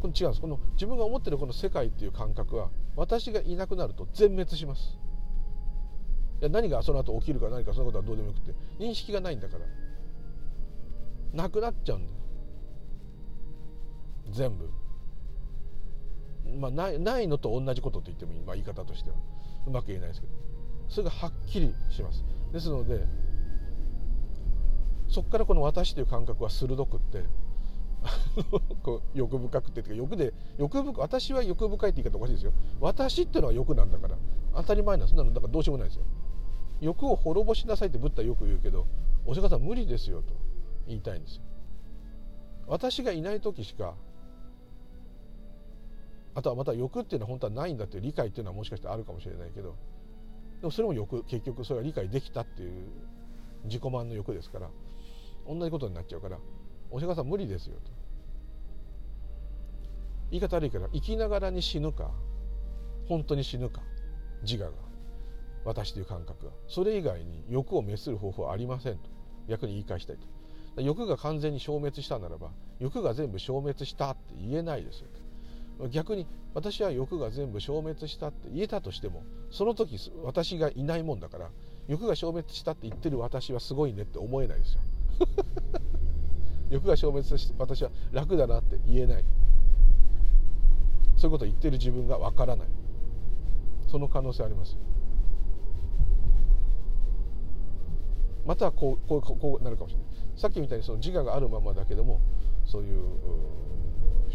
[0.00, 0.40] この違うんです。
[0.40, 4.98] この自分が思ってるこの世界っていう感覚は私がいなくなると全滅します。
[6.40, 9.64] いや何がその後起きるか何かそのことはどうでもよくて認識がないんだから。
[11.32, 12.12] なくなっちゃうんだ。
[12.12, 12.18] よ
[14.30, 14.70] 全部。
[16.58, 19.16] まあ、ないないのと同じことと言ってもいい、まあ、言い方としては。
[19.66, 20.32] うまく言えないですけど。
[20.88, 22.24] それがはっきりします。
[22.52, 23.06] ですので
[25.08, 27.24] そこからこの私という感覚は鋭くって
[28.82, 32.52] こう欲深くてというか欲で欲深私は欲深いって言い方おかしいですよ。
[32.80, 34.16] 私っていうのは欲なんだから
[34.54, 36.04] 当たり前なんそんなのだからどうしようもないですよ。
[36.80, 38.86] 欲を滅ぼしなさいってブッダよく言うけど
[39.26, 40.34] お釈迦さん無理ですよと
[40.86, 41.42] 言いたいんですよ。
[42.68, 43.94] 私がいない時しか
[46.34, 49.74] あとはまた欲っていうのは本当はないんだっていう理解っていうのはもしかしてあるかもしれないけど
[50.60, 52.72] でもそれも欲結局それは理解できたっていう
[53.64, 54.70] 自己満の欲ですから
[55.46, 56.38] 同じことになっちゃうから
[56.90, 57.90] お釈迦さん無理ですよと。
[60.30, 62.10] 言い方悪いから生きながらに死ぬか
[63.08, 63.82] 本当に死ぬか
[64.42, 64.72] 自我が
[65.64, 66.52] 私という感覚が。
[66.66, 69.10] それ以外に欲を滅する方法はありませんと。
[69.48, 70.82] 逆に言い返したいと。
[70.82, 75.08] 欲が完全に消滅したならば欲が全部消滅したって言えないですよ
[75.86, 81.50] 逆に私は欲が全部消滅したって言えたとしてもその時私がいないもんだから
[81.86, 84.80] 欲が消滅したって言ってる私はすごいねって思えないですよ。
[86.70, 89.24] 欲が消滅して私は楽だなって言えない。
[91.16, 92.68] そういうことを言ってる自分がわからない。
[93.86, 94.76] その可能性あります。
[98.44, 100.08] またこうこうこうなるかもしれない。
[100.36, 102.20] さっきみたいにその自我があるままだけども
[102.66, 103.02] そういう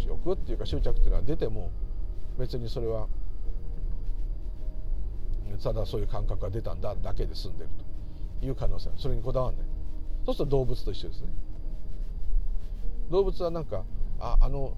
[0.08, 1.72] 欲っていうか執着っていうのは出ても
[2.38, 3.08] 別にそれは
[5.62, 7.70] ただそういう感覚が出たんだだけで済んでる
[8.40, 9.66] という可能性それにこだわんない
[10.26, 11.28] そうすると動物と一緒ですね
[13.12, 13.86] 動物はなんか
[14.20, 14.78] ああの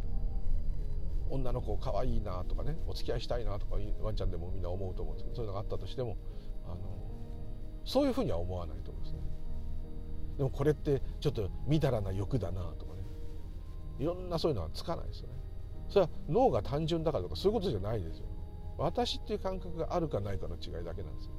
[1.29, 6.17] 女の子かわいいなとかねお付き合いしたいなとかワンちゃんでもみんな思うと思うんですけどそういうのがあったとしても
[6.65, 6.77] あの
[7.85, 9.19] そういうふうには思わないと思うんですね
[10.37, 12.94] でもこれってちょっとみだらな欲だなとか
[13.99, 15.33] いろんなそういうのはつかないですよね。
[15.89, 18.25] それは脳が単純だからとかそういうことじゃないですよ。
[18.77, 21.31] 私っていう感覚があるかないかの違いだけなんですよ。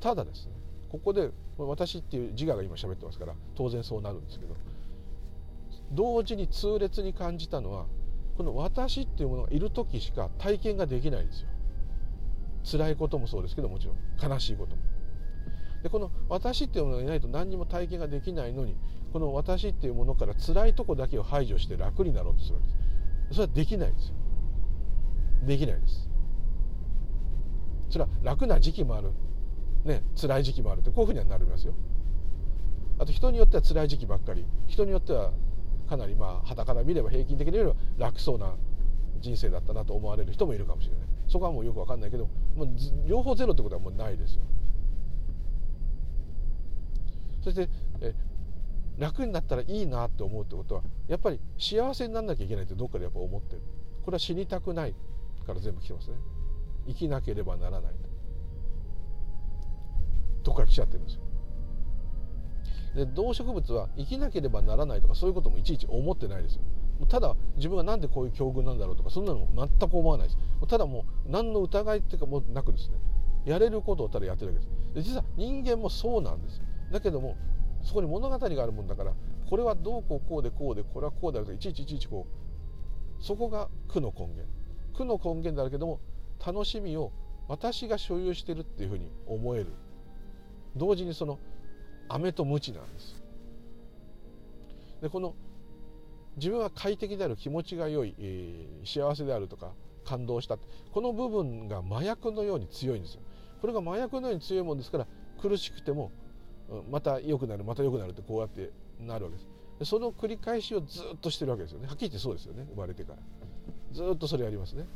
[0.00, 0.52] ただですね
[0.90, 4.54] ここで私っていう自我が今喋ってますから当然そうなるんですけど
[5.92, 7.86] 同時に痛烈に感じたのは
[8.36, 11.48] この私っていうものがいる時しか体験ができないんですよ。
[12.64, 13.96] 辛いこともそうですけどもちろん。
[14.30, 14.82] 悲しいことも。
[15.82, 18.76] でこの私っていうものがいないと何にも体験ができないのに
[19.12, 23.34] この私っていうものから辛いとこだけを排除して楽になろうとするわけです。
[23.34, 24.14] それはできないですよ。
[25.46, 26.08] できないです。
[27.90, 29.10] それは楽な時期もある。
[29.84, 31.74] ね辛い時期もあるってこういうふうにはなりますよ。
[32.98, 34.46] あと人によっては辛い時期ばっかり。
[34.66, 35.32] 人によっては
[35.88, 38.54] かなりまあ肌から見れば平均的によりは楽そうな
[39.20, 41.06] 人生だったなと思われる人もいるかもしれない。
[41.28, 42.68] そこはもうよく分かんないけどもう
[43.06, 44.42] 両方ゼロってことはもうないですよ。
[47.42, 47.68] そして
[48.00, 48.14] え
[48.98, 53.62] 楽になったらいいなって思うってことはやっぱり幸せにならなきゃいけないってどっかでやっぱ思ってる。
[54.04, 54.94] これは死にたくない
[55.46, 56.16] から全部来てますね。
[56.86, 57.92] 生きなければならない
[60.42, 61.22] どっから来ちゃってるんですよ。
[62.94, 66.62] で動植物は生きなければならないとかそういうこともいちいち思ってないですよ。
[67.08, 70.38] ただ自分が何でこういう境遇なんだろうとかそんなのも全く思わないです。
[70.68, 72.96] ただもう何の疑いっていうかもなくですね。
[73.44, 74.60] やれることをただやってるわ
[74.94, 75.08] けです。
[75.10, 76.60] 実は人間もそうなんです
[76.92, 77.36] だけども
[77.82, 79.12] そこに物語があるもんだから
[79.48, 82.26] これはどうこうこうでこうでこれはこうだよといちいちいちいちこ
[83.20, 83.22] う。
[83.22, 84.46] そこが苦の根源。
[84.94, 86.00] 苦の根源であるけども
[86.44, 87.12] 楽しみを
[87.48, 89.66] 私が所有してるっていうふうに思える。
[90.74, 91.38] 同時にその
[92.08, 93.22] 飴と鞭なんです。
[95.02, 95.34] でこの
[96.36, 99.72] 自分は快適である気持ちが良い、えー、幸せであるとか
[100.04, 100.56] 感動した
[100.92, 103.20] この部分が麻薬のように強いんですよ。
[103.60, 105.06] これが麻薬のように強いもんですから
[105.40, 106.10] 苦しくても
[106.90, 108.70] また良くなるまた良くなるってこうやって
[109.00, 109.48] なるわけです。
[109.78, 111.86] でその繰り返しをずっとしてるわけですよね。
[111.86, 112.66] はっきり言ってそうですよね。
[112.70, 113.18] 生まれてから。
[113.92, 114.86] ずっとそれやりますね。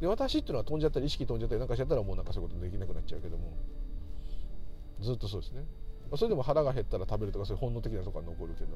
[0.00, 3.52] で私っていうのは飛んじゃったり意識飛んじゃったりなんかしちゃったらもうなんかそういうことできなくなっちゃうけども。
[5.00, 5.64] ずっとそうですね。
[6.16, 8.70] それでも腹が減ったら食べるとかそういう本能的なとこは残るけど。
[8.72, 8.74] だ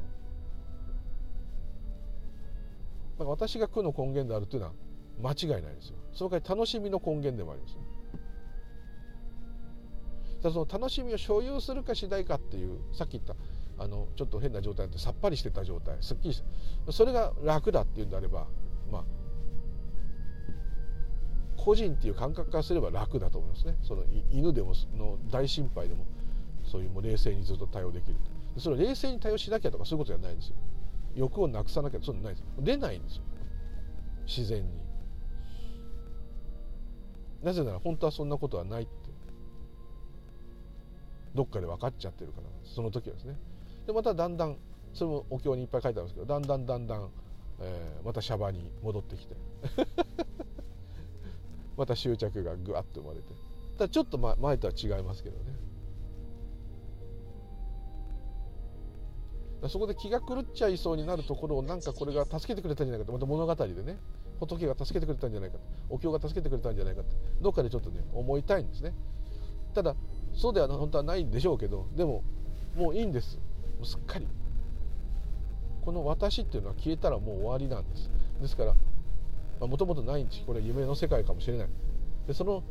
[3.19, 4.73] から私が苦の根源であるというのは
[5.21, 5.97] 間違いないですよ。
[6.13, 7.81] その代わり楽しみの根源でもありますね。
[10.43, 13.35] だその楽しみを所有するかしないかっていうさっき言った
[13.79, 16.43] あのちょっと変な状態でさっぱりしてた状態すっきりし
[16.87, 16.93] た。
[16.93, 18.47] それが楽だっていうんであれば
[18.91, 19.05] まあ
[21.57, 23.77] 個人っていう感覚からすれば楽だと思いますね。
[23.83, 26.05] その犬でもの大心配でも
[26.65, 28.17] そういうもう冷静にずっと対応できる。
[28.59, 30.57] それ冷静に対応しなきゃとかそういうことじゃないんですよ。
[31.15, 32.45] 欲をなくさなきゃそういうのないです。
[32.59, 33.23] 出ないんですよ。
[34.27, 34.69] 自然に。
[37.43, 38.83] なぜなら本当はそんなことはない。
[38.83, 39.02] って
[41.35, 43.37] どっかで分かっちゃってるからその時はですね。
[43.87, 44.57] でまただんだん
[44.93, 47.09] それもお経にいっぱい書いてあるんですけどだんだんだんだん、
[47.61, 49.35] えー、またシャバに戻ってきて。
[51.77, 53.33] また執着がぐわっと生まれて。
[53.79, 55.63] ただちょっと前とは違いますけどね。
[59.69, 63.13] そこで気が狂っちゃいそうになるところをなんかこれが助けてくれたんじゃないかと。
[63.13, 63.99] また物語でね。
[64.41, 65.63] 仏が助けてくれたんじゃないかと。
[65.89, 68.93] お経が助けてくれたんじゃないかってどっかでちょっとね思いたいんですね。
[69.73, 69.95] ただ
[70.35, 72.23] そうでは本当はないんでしょうけどでも
[72.77, 73.37] もういいんです。
[73.37, 73.43] も
[73.83, 74.27] うすっかり。
[75.85, 78.11] この私っていうのは消えたらもう終わりなんです。
[78.41, 80.43] ですからもともとないんです。
[80.45, 81.69] これは夢の世界かもしれない。
[82.27, 82.63] でその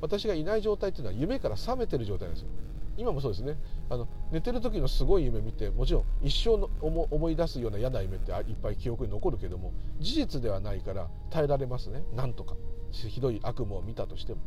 [0.00, 2.48] 私がいない状態っていうのは夢から覚めてる状態なんですよ。
[2.96, 3.56] 今もそうですね。
[3.90, 12.02] あの寝てる時のすごい夢見てもちろん一生の思い出すような嫌な夢っていっぱい記憶に残るけども事実ではないから耐えられますね。
[12.14, 12.54] なんとか。
[12.94, 14.40] ひどい悪夢を見たとしても、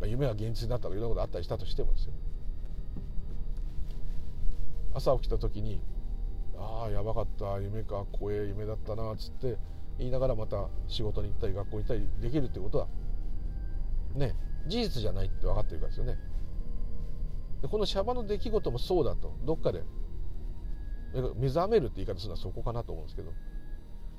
[0.00, 2.12] まあ、夢は現実になったとかいろんなことあったりしたとしてもですよ。
[4.94, 5.82] 朝起きた時に
[6.58, 9.56] ああやばかった夢か怖い夢だったなっつって
[9.98, 12.88] 言いながらまた仕事に行ったり学校に行ったりできるってことは
[14.14, 14.34] ね
[14.66, 16.18] 事実じゃないって分かってるからですよね。
[17.62, 19.82] でこのシャバの出来事もそうだとどっかで
[21.36, 23.32] 目覚めるって言い方するのはそこかなと思うんですけど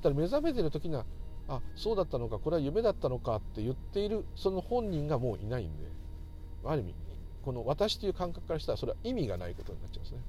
[0.01, 1.05] ただ目覚めてる時には
[1.47, 5.85] あそうだったのかこれは夢だったのかって言っているその本人がもういないんで
[6.65, 6.95] ある意味
[7.47, 10.19] この私という感覚からしたらそれは意味がないことになっちゃうんですね。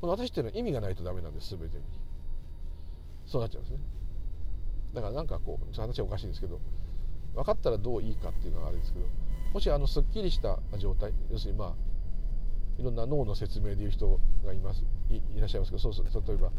[0.00, 1.84] この私っていうのは意味がないとダメなんです全てに。
[3.24, 3.78] そうなっちゃうんですね。
[4.94, 6.58] だからなんかこう話はおかしいんですけど
[7.36, 9.06] 分かったらどういいかっていうのはあるんですけど
[9.52, 11.74] もしあのすっきりした状態要するにまあ
[12.80, 16.50] いろんな脳の説明で言う人がいますいらっしゃいますけどそうすると例えば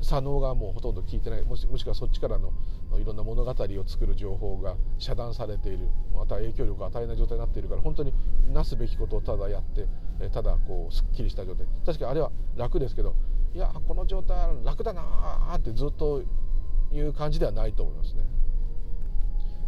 [0.00, 1.42] 左脳がもうほとんど聞いてない。
[1.42, 2.52] もしもしくはそっちからの
[2.98, 5.88] いろんな物語を作る情報が遮断されている。
[6.14, 8.12] また影響力を与えない状態になっているから本当に
[8.52, 9.86] なすべきことをただやって
[10.30, 11.66] ただこうすっきりした状態。
[11.84, 13.14] 確かにあれは楽ですけど
[13.54, 16.22] いやこの状態楽だなってずっと
[16.92, 18.22] いう感じではないと思いますね。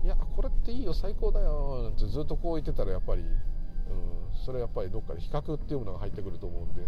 [0.05, 3.29] いやこれっていいよ最高だよなんてずっとこう言ってたらやっぱり、うん、
[4.47, 6.87] それはやっぱりどっかで比較っていうものが入ってくると思うんで。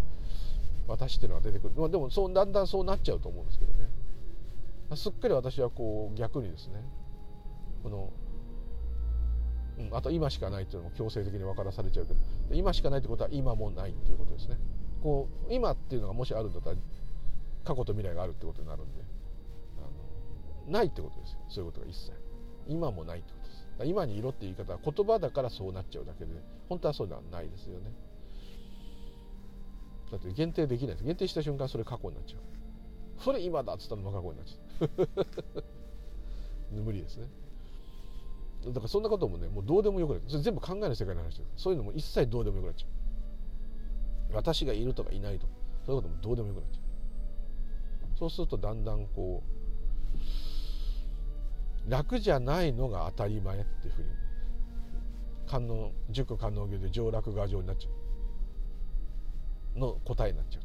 [0.88, 3.88] 私っていうのが出てくる、まあ、でもそうだんだんそうなっちゃうと思うんですけどね。
[4.96, 6.84] すっかり私はこう逆にですね
[7.82, 8.12] この、
[9.78, 12.20] うん、あと今しかないっていうのも強制的に分からされちゃうけど
[12.52, 14.58] 今しかないってことは今もないっていうことですね。
[15.02, 16.76] こう今っていうのがもしあるんだったら
[17.64, 19.02] 過去と未来があるってことになるんで
[19.78, 21.38] あのないってことですよ。
[21.48, 22.12] そういうことが一切。
[22.68, 23.62] 今もないってことです。
[23.84, 26.32] 今にいろって言い方は言葉だからそうなっちゃうだけで
[26.68, 27.90] 本当はそうではないですよね。
[30.12, 31.04] だって限定できないです。
[31.04, 32.40] 限定した瞬間それ過去になっちゃう。
[33.18, 34.58] それ今だっつったのも過去になっちゃ
[36.74, 36.76] う。
[36.84, 37.30] 無理ですね。
[38.66, 40.42] だからそんなこともねもうどうでもよくなっちゃう。
[40.42, 41.48] 全部考えない世界の話です。
[41.56, 42.88] そういうのも一切どうでもよくなっちゃ
[44.32, 44.34] う。
[44.36, 45.52] 私がいるとかいないとか。
[45.86, 46.82] そういうこともどうでもよくなっちゃう。
[48.18, 49.42] そうするとだんだんこ
[51.86, 54.08] う楽じゃないのが当たり前っていうふうに。
[55.46, 57.92] 観音塾観音業で上楽画上になっちゃう。
[59.76, 60.62] の答えになっちゃう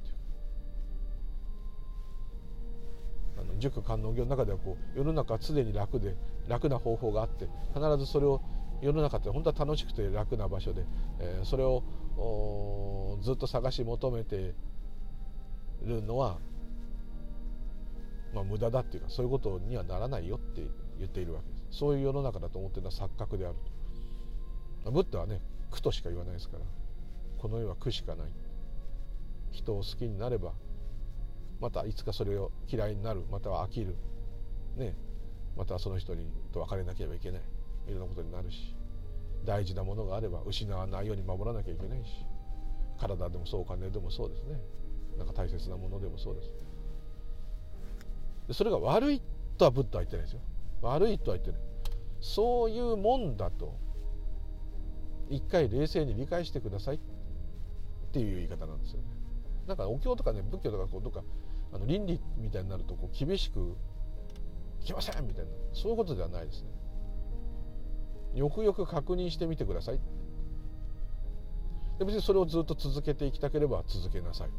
[3.39, 6.15] あの塾観音業の中ではこう世の中は常に楽で
[6.47, 8.41] 楽な方法があって必ずそれを
[8.81, 10.85] 世の中って本当は楽しくて楽な場所で、
[11.19, 11.83] えー、それを
[13.21, 14.53] ずっと探し求めて
[15.83, 16.37] るのは、
[18.33, 20.61] まあ、無駄だっていうかそういうことにはならないよって
[20.99, 21.79] 言っているわけです。
[21.79, 23.55] そういう世の中だと思ってるのは錯覚である
[24.83, 24.91] と。
[24.91, 25.41] ブッダはね
[25.71, 26.63] 苦としか言わないですから
[27.37, 28.27] この世は苦しかない。
[29.57, 30.53] 人を好きになれば
[31.59, 33.95] またいつかそれを嫌いになるまたは飽きる。
[34.75, 34.95] ね。
[35.55, 37.41] またその人にと別れなければいけない。
[37.87, 38.75] いろんなことになるし。
[39.43, 42.25] 大事なものがあれば失わないように守らなきゃいけないし。
[42.99, 44.59] 体でもそうお金でもそうですね。
[45.17, 46.51] なんか大切なものでもそうです。
[48.49, 49.21] でそれが悪い
[49.57, 50.41] とはブッダは言ってないですよ。
[50.81, 51.61] 悪いとは言ってない。
[52.21, 53.75] そういうもんだと
[55.29, 56.99] 一回冷静に理解してくださいっ
[58.11, 59.16] ていう言い方なんですよね。
[59.67, 61.23] なんかお経とかね仏教とかこうどっか
[61.73, 63.75] あの倫理みたいになるとこう厳しく
[64.81, 66.69] 「いけません!」みたいなそういうことではないですね。
[68.33, 69.99] よくよく確認してみてください。
[71.97, 74.49] で別にそれをずっと続けていきたければ続けなさい。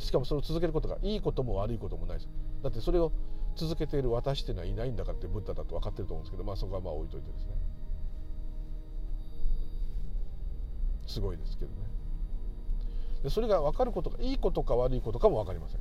[0.00, 2.28] しかもそれを続けることがいいことも悪いこともないです。
[2.62, 3.12] だってそれを
[3.56, 7.52] 続けている私っていうのはいないんだからってブッダだと分かってると思うんですけどまあそこはまあ置いといてですね。
[11.06, 11.97] すごいですけどね。
[13.22, 15.80] でそれが分かることがいいことか悪いことかも分かりません。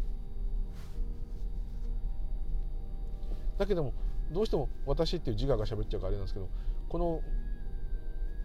[3.57, 3.93] だけども
[4.31, 6.49] どうしても私っていう自我が喋っちゃうからあれなんですけど
[6.89, 7.21] この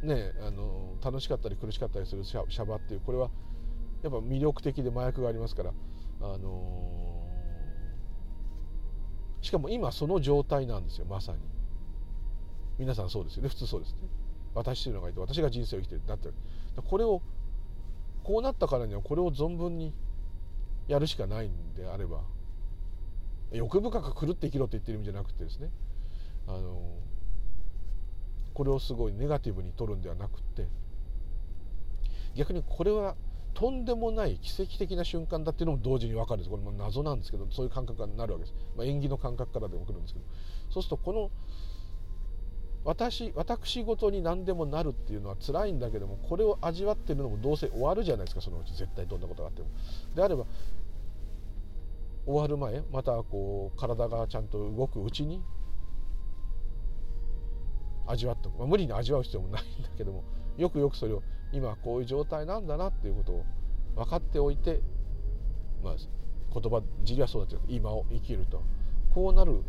[0.02, 3.30] ねあの楽しかったり苦しかったりするシャシャバっていうこれは
[4.02, 5.72] やっぱ魅力的で麻薬がありますから
[6.20, 11.38] あのー、しかも今その状態なんですよまさに。
[12.78, 13.48] 皆さんそうですよね。
[13.48, 14.08] 普通そうですね。
[14.54, 16.30] 私というのがいて私が人生を生きてるだって
[16.84, 17.22] これを
[18.22, 19.92] こうなったからにはこれを存分に
[20.88, 22.20] やるしかないんであれば
[23.52, 25.70] 欲深く狂って生きろって言ってる意味じゃなくてですね
[26.46, 26.98] あの
[28.54, 30.66] これをすごいネガティブに取るんではなくて
[32.34, 33.14] 逆にこれは
[33.54, 36.50] とんでもない奇跡的な瞬間だっていうのも同時に分かるんです。
[36.50, 40.24] これも謎なんですけどそういう感覚になるわけです、まあ、縁起の感覚からでも来るんですけど。
[40.70, 41.30] そうするとこの
[42.84, 49.68] 私私事に何でもなるっていうのは辛いんだけどもこれを味わってるのもどうせ終わるじゃないですかそのうち絶対どんなことがあっても。
[50.14, 50.46] であれば
[52.26, 55.42] 終わる前またこう体がちゃんと動くうちに
[58.06, 60.24] 味わってまあ、無理に味わう必要もないんだけども
[60.58, 61.22] よくよくそれを
[61.52, 63.44] 今こういう状態なんだなっていうことを
[63.94, 64.80] 分かっておいて、
[65.84, 65.94] まあ、
[66.52, 68.62] 言葉尻はそうだけど今を生きると
[69.14, 69.62] こうなる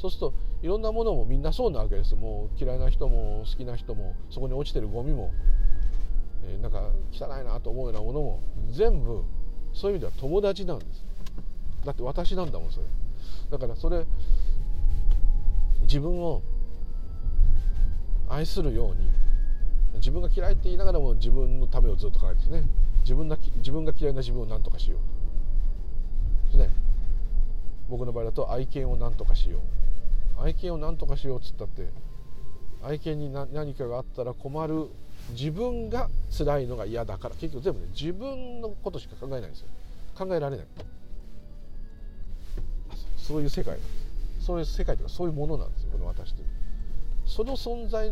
[0.00, 2.14] そうするといろんなものもみんなそうなわけです。
[2.14, 5.30] もう嫌いな人も好きな人もそこに落ちてるゴミも、
[6.42, 9.24] えー、なんか汚いなと思うようなものも全部
[9.74, 11.04] そういう意味では友達なんです。
[11.84, 12.86] だって私なんだもんそれ。
[13.50, 14.06] だからそれ
[15.82, 16.40] 自分を
[18.28, 19.10] 愛するように
[19.96, 22.62] 自分が嫌いって言いながらも自分のためをずっと考えてですね。
[23.02, 26.46] 自分が自分が嫌いな自分を何とかしよう。
[26.46, 26.70] ですね。
[27.90, 29.89] 僕の場合だと愛犬を何とかしよう。
[30.42, 31.88] 愛犬を何とかしようっつったって
[32.82, 34.88] 愛犬に何かがあったら困る
[35.32, 37.34] 自分が辛いのが嫌だから。
[37.36, 39.68] 結局全部ね自分のことしか考えないんですよ。
[40.16, 40.66] 考えられない。
[43.16, 43.78] そういう世界
[44.40, 45.90] そういう世界というかそういうものなんですよ。
[45.92, 46.42] この私って
[47.26, 48.10] その存在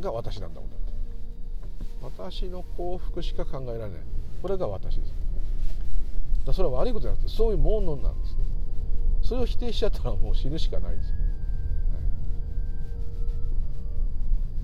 [0.00, 0.90] が私なんだもんだって。
[2.02, 4.00] 私の幸福しか考えられない。
[4.42, 5.14] これが私です。
[6.44, 8.36] だそれは悪いことじゃなくてそういうものなんです。
[9.22, 11.12] それを否定しちゃったらもう死ぬしかないです、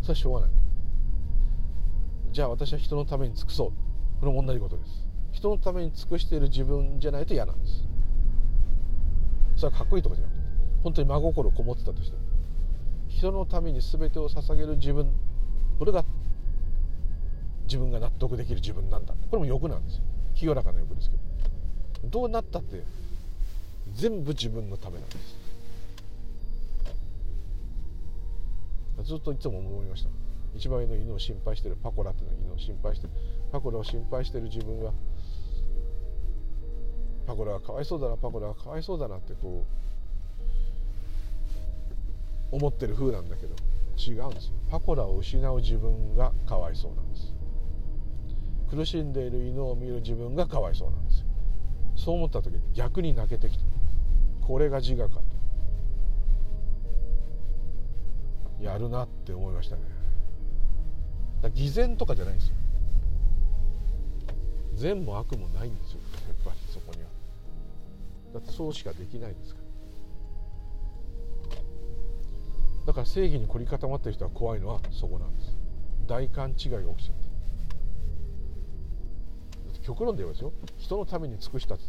[0.06, 0.50] それはしょうがない。
[2.30, 3.72] じゃあ私は人のために尽くそう。
[4.20, 5.06] これも同じことです。
[5.32, 7.84] 人のために尽くしている自分じゃないと嫌なんです。
[9.56, 10.42] それはかっこいいとかじゃなくて
[10.84, 12.22] 本当に真心こもってたとしても。
[13.08, 15.10] 人のために全てを捧げる自分
[15.78, 16.04] これが
[17.64, 19.14] 自分が納得できる自分なんだ。
[19.14, 20.02] これも欲なんですよ。
[20.36, 22.08] 清らかな欲ですけど。
[22.08, 22.84] どうなったって
[23.94, 25.45] 全部自分のためなんです。
[29.02, 30.10] ずっといつも思いました。
[30.54, 33.12] 一番上の犬を心配してるパコラっていうの犬を心配してる。
[33.52, 34.92] パコラを心配してる自分は
[37.26, 39.64] パコラはかわいそうだなパコラはかわいそうだなってこ
[42.52, 43.54] う思ってる風なんだけど
[43.98, 44.54] 違うんですよ。
[44.70, 47.34] パコラを失う自分がかわいそうなんです。
[48.70, 51.26] 苦しんでいる犬を見る自分がかわいそうなんですよ。
[51.96, 53.64] そう思った時に逆に泣けてきた。
[54.46, 55.20] これが自我か。
[58.60, 59.82] やるなって思いましたね。
[61.42, 62.54] だ偽善とかじゃないんですよ。
[64.74, 66.00] 善も悪もないんですよ。
[66.28, 67.08] やっぱりそこには。
[68.34, 69.66] だってそうしかできないですから。
[72.86, 75.56] だから正義に凝り固まってる人は怖いのはそこなんです。
[76.06, 77.26] 大勘違いが起きちゃって。
[79.82, 80.52] 極論で言えばですよ。
[80.78, 81.84] 人のために尽くしたって。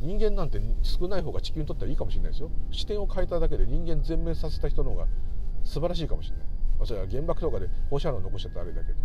[0.00, 2.50] 人間なんて少ない方が地球にとってはいいかもしれないですよ。
[2.70, 5.06] 視点を変えただけで人間全滅させた人の方が
[5.64, 6.46] 素晴らしいかもしれない、
[6.82, 8.98] あ、それは原爆とかで放射能残しちゃったらあれだけど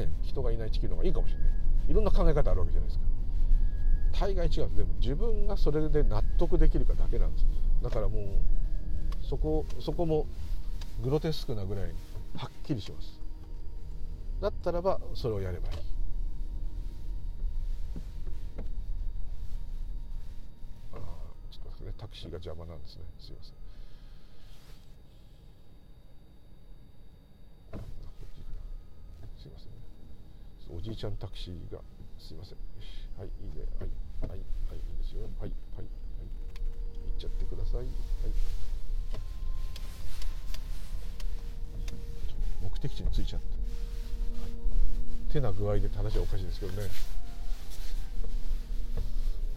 [0.00, 1.50] ね人がいない地球の方がいいかもしれない。
[1.88, 3.04] いろんな考え方あるわけじゃないですか。
[4.20, 4.70] 大概違う。
[4.76, 7.46] でも自分がそれで納得できるかだけなんです
[7.82, 8.24] だからもう
[9.22, 10.26] そこそこも
[11.02, 11.84] グロテスクなぐらい
[12.36, 13.20] はっきりします。
[14.40, 15.76] だったらばそれをやればいい。
[20.94, 20.98] あ
[21.50, 21.92] ちょっとね。
[21.98, 23.02] タクシーが邪魔なんですね。
[23.18, 23.54] すいません
[29.38, 29.68] すいません、
[30.74, 31.80] おじいちゃんタクシーが
[32.18, 32.58] すいません。
[33.18, 33.66] はいいいね。
[33.78, 34.38] はいはい
[34.70, 35.22] はいいいですよ。
[35.22, 36.02] はいはいはい
[37.06, 37.86] 行っちゃってくださいはい
[42.62, 46.88] 目的地に着いちゃった、はい、手な具合で正しいおかしいですけどね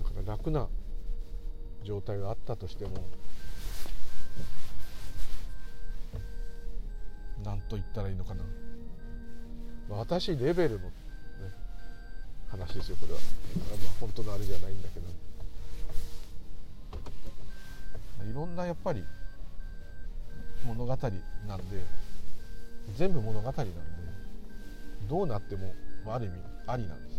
[0.04, 0.68] だから楽な
[1.84, 2.92] 状態があったとしても
[7.44, 8.44] 何と言ったらいいのかな
[9.90, 10.90] 私レベルの、
[12.50, 15.06] 話ですよこれは、まあ、本当のあれじゃないんだけど。
[18.30, 19.04] いろんなやっぱり
[20.66, 20.98] 物語
[21.48, 21.84] なんで
[22.98, 23.72] 全部物語なんで
[25.08, 25.74] どうなっても
[26.08, 26.36] ある意味
[26.68, 27.10] ありなんで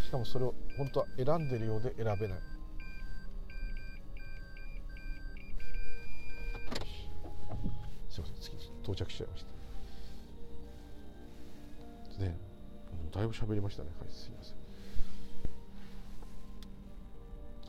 [0.00, 2.38] すしかもそれを本当は選んでるようで選べない。
[8.08, 9.44] すいません次到着しちゃいまし
[12.18, 12.24] た。
[12.24, 12.45] ね
[13.16, 13.88] だいぶ喋りましたね。
[13.98, 14.56] はいすいません。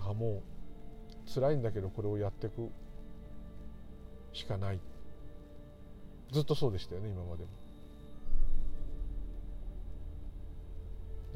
[0.10, 2.70] あもう辛いんだけどこれをやっていく
[4.34, 4.80] しかない。
[6.34, 7.50] ずっとそうでしたよね今までも。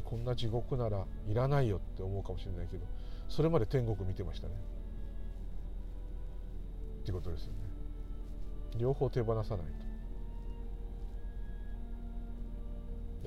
[0.04, 2.86] こんな地獄ならいらないよって思うかもしれないけど
[3.30, 4.54] それまで天国見てましたね。
[7.02, 7.54] っていうことですよね。
[8.78, 9.91] 両方手放さないと。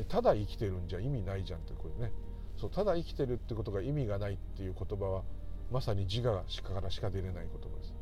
[0.02, 2.12] ただ生きてるんじゃ意味ないじゃんってこれね。
[2.56, 5.22] そうただ生きてるってことが意味がないっていう言葉は
[5.70, 7.94] まさに自我しからしか出れない言葉です。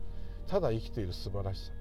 [0.46, 1.72] ただ生きている素晴らしさ。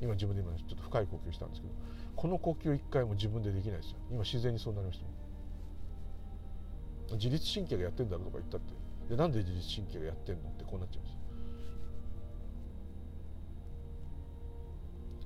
[0.00, 1.74] 今自分で今ちょっと深い呼吸したんですけど
[2.16, 3.98] この呼吸一回も自分でできないですよ。
[4.10, 5.00] 今自然にそうなりまし
[7.08, 7.16] た。
[7.16, 8.72] 自律神経がやってんだろうとか言ったって。
[9.10, 11.16] でなんで自律神経がやってんのってこうなっちゃうんです。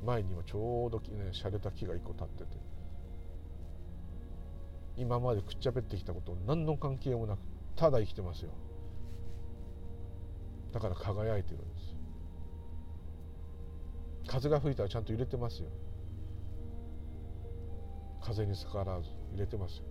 [0.05, 2.59] 前にもちょうどね洒落た木が1個立ってて
[4.97, 7.41] 今までくっちゃべってきたこと何の関係もなく
[7.77, 8.51] ただ生きてますよ。
[10.73, 11.97] だから輝いてるんです。
[14.29, 15.69] 風が吹いたらちゃんと揺れてますよ。
[18.23, 19.85] 風に逆らわず揺れてますよ。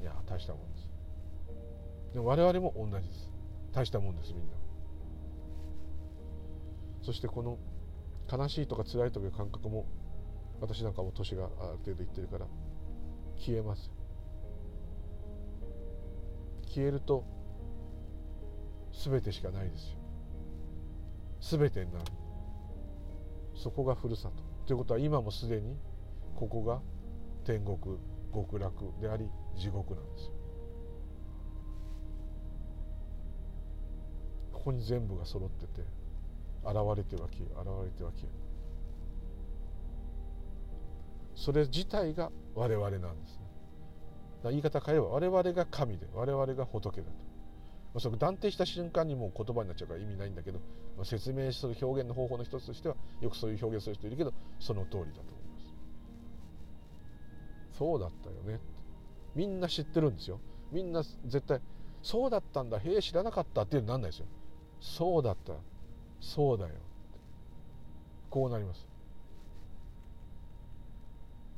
[0.00, 0.90] いや大したもんです。
[2.14, 3.31] でも我々も同じです。
[3.72, 4.52] 大したもんですみんな。
[7.02, 7.58] そしてこの
[8.30, 9.86] 悲しいとか辛いという感覚も
[10.60, 12.46] 私なんかも年がある程度いってるから
[13.36, 13.90] 消えます。
[16.66, 17.24] 消えると
[19.04, 19.90] 全てしかないです
[21.50, 21.58] よ。
[21.58, 22.04] 全てになる。
[23.54, 24.42] そこがふるさと。
[24.66, 25.76] ということは今もすでに
[26.36, 26.80] ここが
[27.44, 27.98] 天国
[28.32, 30.41] 極楽であり地獄なんですよ。
[34.62, 35.80] ここに全部が揃ってて
[36.64, 38.28] 現れては消え現れては消え
[41.34, 44.50] それ自体が我々なんですね。
[44.50, 47.16] 言い方変えれば我々が神で我々が仏だと、ま
[47.96, 50.60] あ、それ断定した瞬間にもう言葉になっちゃうから意味ないんだけど、
[50.96, 55.74] まあ、説明する表現の方法の一つとしてはよくそういう表現する人いるけどその通りだと思います。
[57.78, 58.60] そうだったよね
[59.34, 60.38] みんな知ってるんですよ。
[60.70, 61.60] みんな絶対
[62.00, 64.26] そうだったんだへえ知らなかったっていうのなんないですよ。
[64.82, 65.52] そうだった。
[66.20, 66.74] そうだよ。
[68.28, 68.86] こうなります。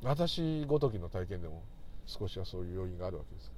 [0.03, 1.63] 私ごときの体験でも
[2.05, 3.51] 少しはそういう要因があるわけです。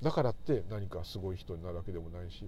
[0.00, 2.44] だからって何かすごい人になるわけでもないし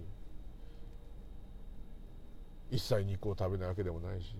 [2.71, 4.33] 一切肉を食べないわけでもないし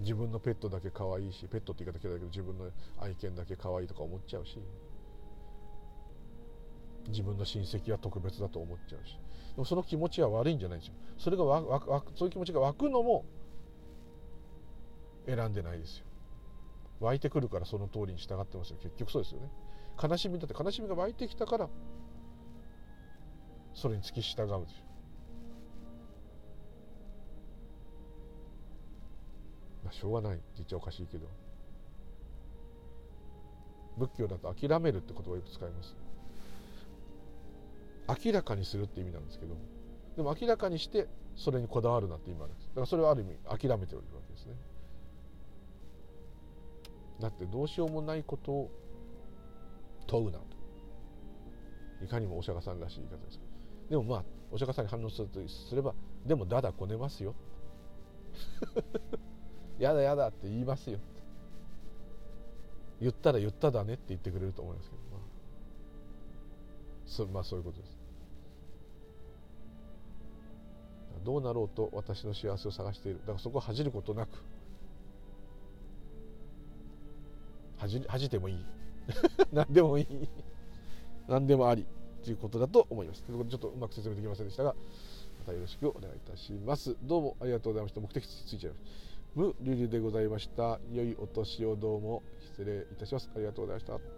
[0.00, 4.58] 自分のペットだけ可愛いしペットって言い方嫌いだけど自分の愛犬だけ可愛いとか思っちゃうし。
[7.08, 9.18] 自分の親戚は特別だと思っちゃうし。
[9.54, 10.94] でもその気持ちは悪いんじゃないんですよ。
[11.18, 13.24] それがわわわそういう気持ちが湧くのも
[15.26, 16.04] 選んでないですよ。
[17.00, 18.78] 湧いてくるからその通りに従ってますよ。
[18.82, 19.50] 結局そうですよね。
[20.00, 21.68] 悲しみだって悲しみが湧いてきたから
[23.74, 24.84] それに付き従うでしょ
[29.84, 31.26] まあしょうがないって言っちゃおかしいけど。
[33.98, 35.96] 仏教だと諦めるって言葉をよく使います。
[38.08, 39.56] 明らかにするって意味なんですけど
[40.16, 41.06] でも明らかにして
[41.36, 42.66] それにこだわるなって意味なんです。
[42.68, 44.54] だからそれはある意味諦めておるわけですね。
[47.20, 48.70] だってどうしようもないことを
[50.08, 50.44] 問うなと。
[52.04, 53.40] いかにもお釈迦さんらしい言い方です。
[53.88, 55.94] でもまあお釈迦さんに反応するとすれば
[56.26, 57.36] でもだだこねますよ。
[59.78, 60.98] やだやだって言いますよ。
[63.00, 65.02] 言ったら言っただねって言ってくれると思いますけど。
[65.12, 65.20] まあ
[67.06, 67.97] そまあそういうことです。
[71.28, 73.18] どうなろうと私の幸せを探している。
[73.20, 74.30] だからそこを恥じることなく。
[77.76, 78.64] 恥じ恥じてもいい。
[79.52, 80.06] 何でもいい。
[81.28, 81.84] 何でもあり
[82.24, 83.24] ということだと思います。
[83.24, 84.74] ということでちょっとうまく説明できませんでしたが
[85.40, 86.96] またよろしくお願いいたします。
[87.02, 88.00] どうもありがとうございました。
[88.00, 88.90] 目的地ついちゃいました
[89.34, 90.80] 無理ュでございました。
[90.94, 92.22] 良いお年をどうも。
[92.40, 93.30] 失礼いたします。
[93.34, 94.17] ありがとうございました。